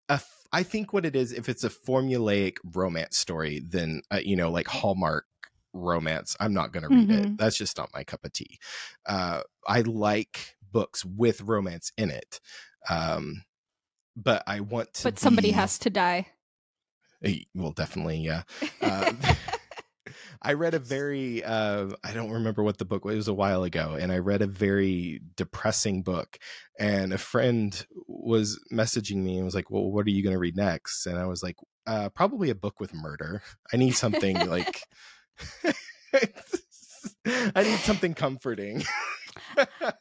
a 0.09 0.19
i 0.51 0.63
think 0.63 0.93
what 0.93 1.05
it 1.05 1.15
is 1.15 1.31
if 1.31 1.47
it's 1.49 1.63
a 1.63 1.69
formulaic 1.69 2.57
romance 2.73 3.17
story 3.17 3.61
then 3.65 4.01
uh, 4.11 4.19
you 4.23 4.35
know 4.35 4.51
like 4.51 4.67
hallmark 4.67 5.25
romance 5.73 6.35
i'm 6.39 6.53
not 6.53 6.71
gonna 6.71 6.89
read 6.89 7.09
it 7.09 7.25
Mhm. 7.25 7.37
that's 7.37 7.57
just 7.57 7.77
not 7.77 7.89
my 7.93 8.03
cup 8.03 8.23
of 8.23 8.31
tea 8.33 8.59
uh 9.07 9.41
i 9.67 9.81
like 9.81 10.55
books 10.71 11.03
with 11.05 11.41
romance 11.41 11.91
in 11.97 12.09
it 12.11 12.39
um 12.89 13.43
but 14.15 14.43
i 14.45 14.59
want 14.59 14.93
to 14.93 15.03
But 15.03 15.19
somebody 15.19 15.47
be- 15.49 15.53
has 15.53 15.79
to 15.79 15.89
die. 15.89 16.27
Eh, 17.23 17.39
well 17.55 17.71
definitely 17.71 18.17
yeah 18.17 18.43
uh, 18.81 19.13
i 20.41 20.53
read 20.53 20.73
a 20.73 20.79
very 20.79 21.43
uh 21.43 21.89
i 22.03 22.11
don't 22.13 22.31
remember 22.31 22.61
what 22.61 22.77
the 22.77 22.85
book 22.85 23.05
was 23.05 23.13
it 23.13 23.17
was 23.17 23.27
a 23.29 23.33
while 23.33 23.63
ago 23.63 23.95
and 23.99 24.11
i 24.11 24.17
read 24.17 24.41
a 24.41 24.47
very 24.47 25.21
depressing 25.37 26.03
book 26.03 26.37
and 26.77 27.13
a 27.13 27.17
friend 27.17 27.85
was 28.23 28.59
messaging 28.71 29.17
me 29.17 29.35
and 29.35 29.45
was 29.45 29.55
like 29.55 29.69
well 29.69 29.91
what 29.91 30.05
are 30.05 30.11
you 30.11 30.23
going 30.23 30.33
to 30.33 30.39
read 30.39 30.55
next? 30.55 31.05
And 31.05 31.17
i 31.17 31.25
was 31.25 31.43
like 31.43 31.57
uh 31.87 32.09
probably 32.09 32.49
a 32.49 32.55
book 32.55 32.79
with 32.79 32.93
murder. 32.93 33.41
I 33.73 33.77
need 33.77 33.91
something 33.91 34.47
like 34.47 34.81
i 37.25 37.63
need 37.63 37.79
something 37.79 38.13
comforting. 38.13 38.83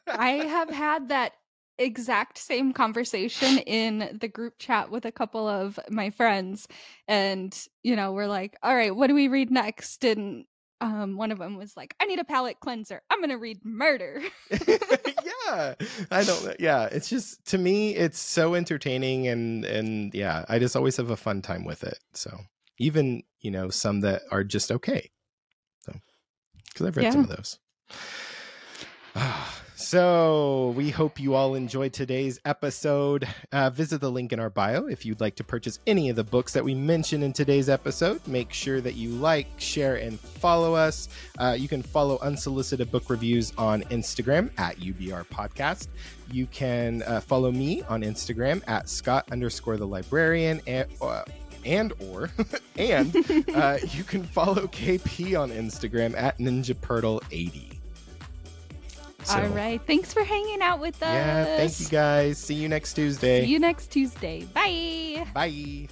I 0.07 0.31
have 0.47 0.69
had 0.69 1.09
that 1.09 1.33
exact 1.79 2.37
same 2.37 2.71
conversation 2.71 3.57
in 3.59 4.17
the 4.21 4.27
group 4.27 4.59
chat 4.59 4.91
with 4.91 5.05
a 5.05 5.11
couple 5.11 5.47
of 5.47 5.79
my 5.89 6.11
friends 6.11 6.67
and 7.07 7.67
you 7.81 7.95
know 7.95 8.11
we're 8.11 8.27
like 8.27 8.55
all 8.61 8.75
right 8.75 8.95
what 8.95 9.07
do 9.07 9.15
we 9.15 9.27
read 9.27 9.49
next? 9.51 10.03
And 10.03 10.45
um 10.83 11.15
one 11.15 11.31
of 11.31 11.39
them 11.39 11.55
was 11.57 11.77
like 11.77 11.95
i 12.01 12.05
need 12.05 12.19
a 12.19 12.23
palate 12.25 12.59
cleanser. 12.59 13.01
I'm 13.09 13.21
gonna 13.21 13.37
read 13.37 13.63
murder. 13.63 14.21
Yeah. 15.45 15.75
I 16.09 16.23
don't 16.23 16.59
yeah 16.59 16.85
it's 16.91 17.09
just 17.09 17.45
to 17.47 17.57
me 17.57 17.95
it's 17.95 18.19
so 18.19 18.55
entertaining 18.55 19.27
and 19.27 19.65
and 19.65 20.13
yeah 20.13 20.45
i 20.47 20.57
just 20.57 20.75
always 20.75 20.97
have 20.97 21.09
a 21.09 21.17
fun 21.17 21.41
time 21.41 21.63
with 21.65 21.83
it 21.83 21.99
so 22.13 22.39
even 22.79 23.23
you 23.39 23.51
know 23.51 23.69
some 23.69 24.01
that 24.01 24.21
are 24.31 24.43
just 24.43 24.71
okay 24.71 25.11
so 25.81 25.93
because 26.65 26.87
i've 26.87 26.97
read 26.97 27.11
some 27.11 27.21
of 27.23 27.29
those. 27.29 27.59
Ah, 29.15 29.62
so 29.83 30.73
we 30.77 30.89
hope 30.89 31.19
you 31.19 31.33
all 31.33 31.55
enjoyed 31.55 31.91
today's 31.91 32.39
episode. 32.45 33.27
Uh, 33.51 33.69
visit 33.69 33.99
the 33.99 34.09
link 34.09 34.31
in 34.31 34.39
our 34.39 34.49
bio 34.49 34.85
if 34.87 35.05
you'd 35.05 35.19
like 35.19 35.35
to 35.35 35.43
purchase 35.43 35.79
any 35.85 36.09
of 36.09 36.15
the 36.15 36.23
books 36.23 36.53
that 36.53 36.63
we 36.63 36.73
mentioned 36.73 37.23
in 37.23 37.33
today's 37.33 37.67
episode. 37.67 38.25
Make 38.25 38.53
sure 38.53 38.79
that 38.79 38.95
you 38.95 39.09
like 39.09 39.47
share 39.57 39.97
and 39.97 40.17
follow 40.19 40.73
us. 40.73 41.09
Uh, 41.37 41.55
you 41.59 41.67
can 41.67 41.83
follow 41.83 42.17
unsolicited 42.21 42.91
book 42.91 43.09
reviews 43.09 43.51
on 43.57 43.81
instagram 43.83 44.49
at 44.57 44.77
ubr 44.79 45.25
podcast. 45.27 45.89
You 46.31 46.47
can 46.47 47.03
uh, 47.03 47.19
follow 47.19 47.51
me 47.51 47.83
on 47.83 48.03
instagram 48.03 48.63
at 48.67 48.87
scott 48.87 49.27
underscore 49.31 49.75
the 49.75 49.87
librarian 49.87 50.61
and 50.65 50.87
uh, 51.01 51.23
and 51.65 51.91
or 51.99 52.29
and 52.77 53.15
uh, 53.53 53.77
you 53.89 54.03
can 54.05 54.23
follow 54.23 54.67
kp 54.67 55.39
on 55.39 55.51
instagram 55.51 56.15
at 56.15 56.37
ninjapirtle80 56.39 57.82
So, 59.25 59.41
all 59.41 59.47
right. 59.49 59.81
Thanks 59.85 60.13
for 60.13 60.23
hanging 60.23 60.61
out 60.61 60.79
with 60.79 61.01
us 61.01 61.13
yeah 61.13 61.45
thank 61.57 61.79
you 61.79 61.87
guys. 61.87 62.37
See 62.37 62.55
you 62.55 62.69
next 62.69 62.93
tuesday. 62.93 63.45
See 63.45 63.51
you 63.51 63.59
next 63.59 63.87
tuesday. 63.87 64.43
Bye. 64.53 65.25
Bye 65.33 65.87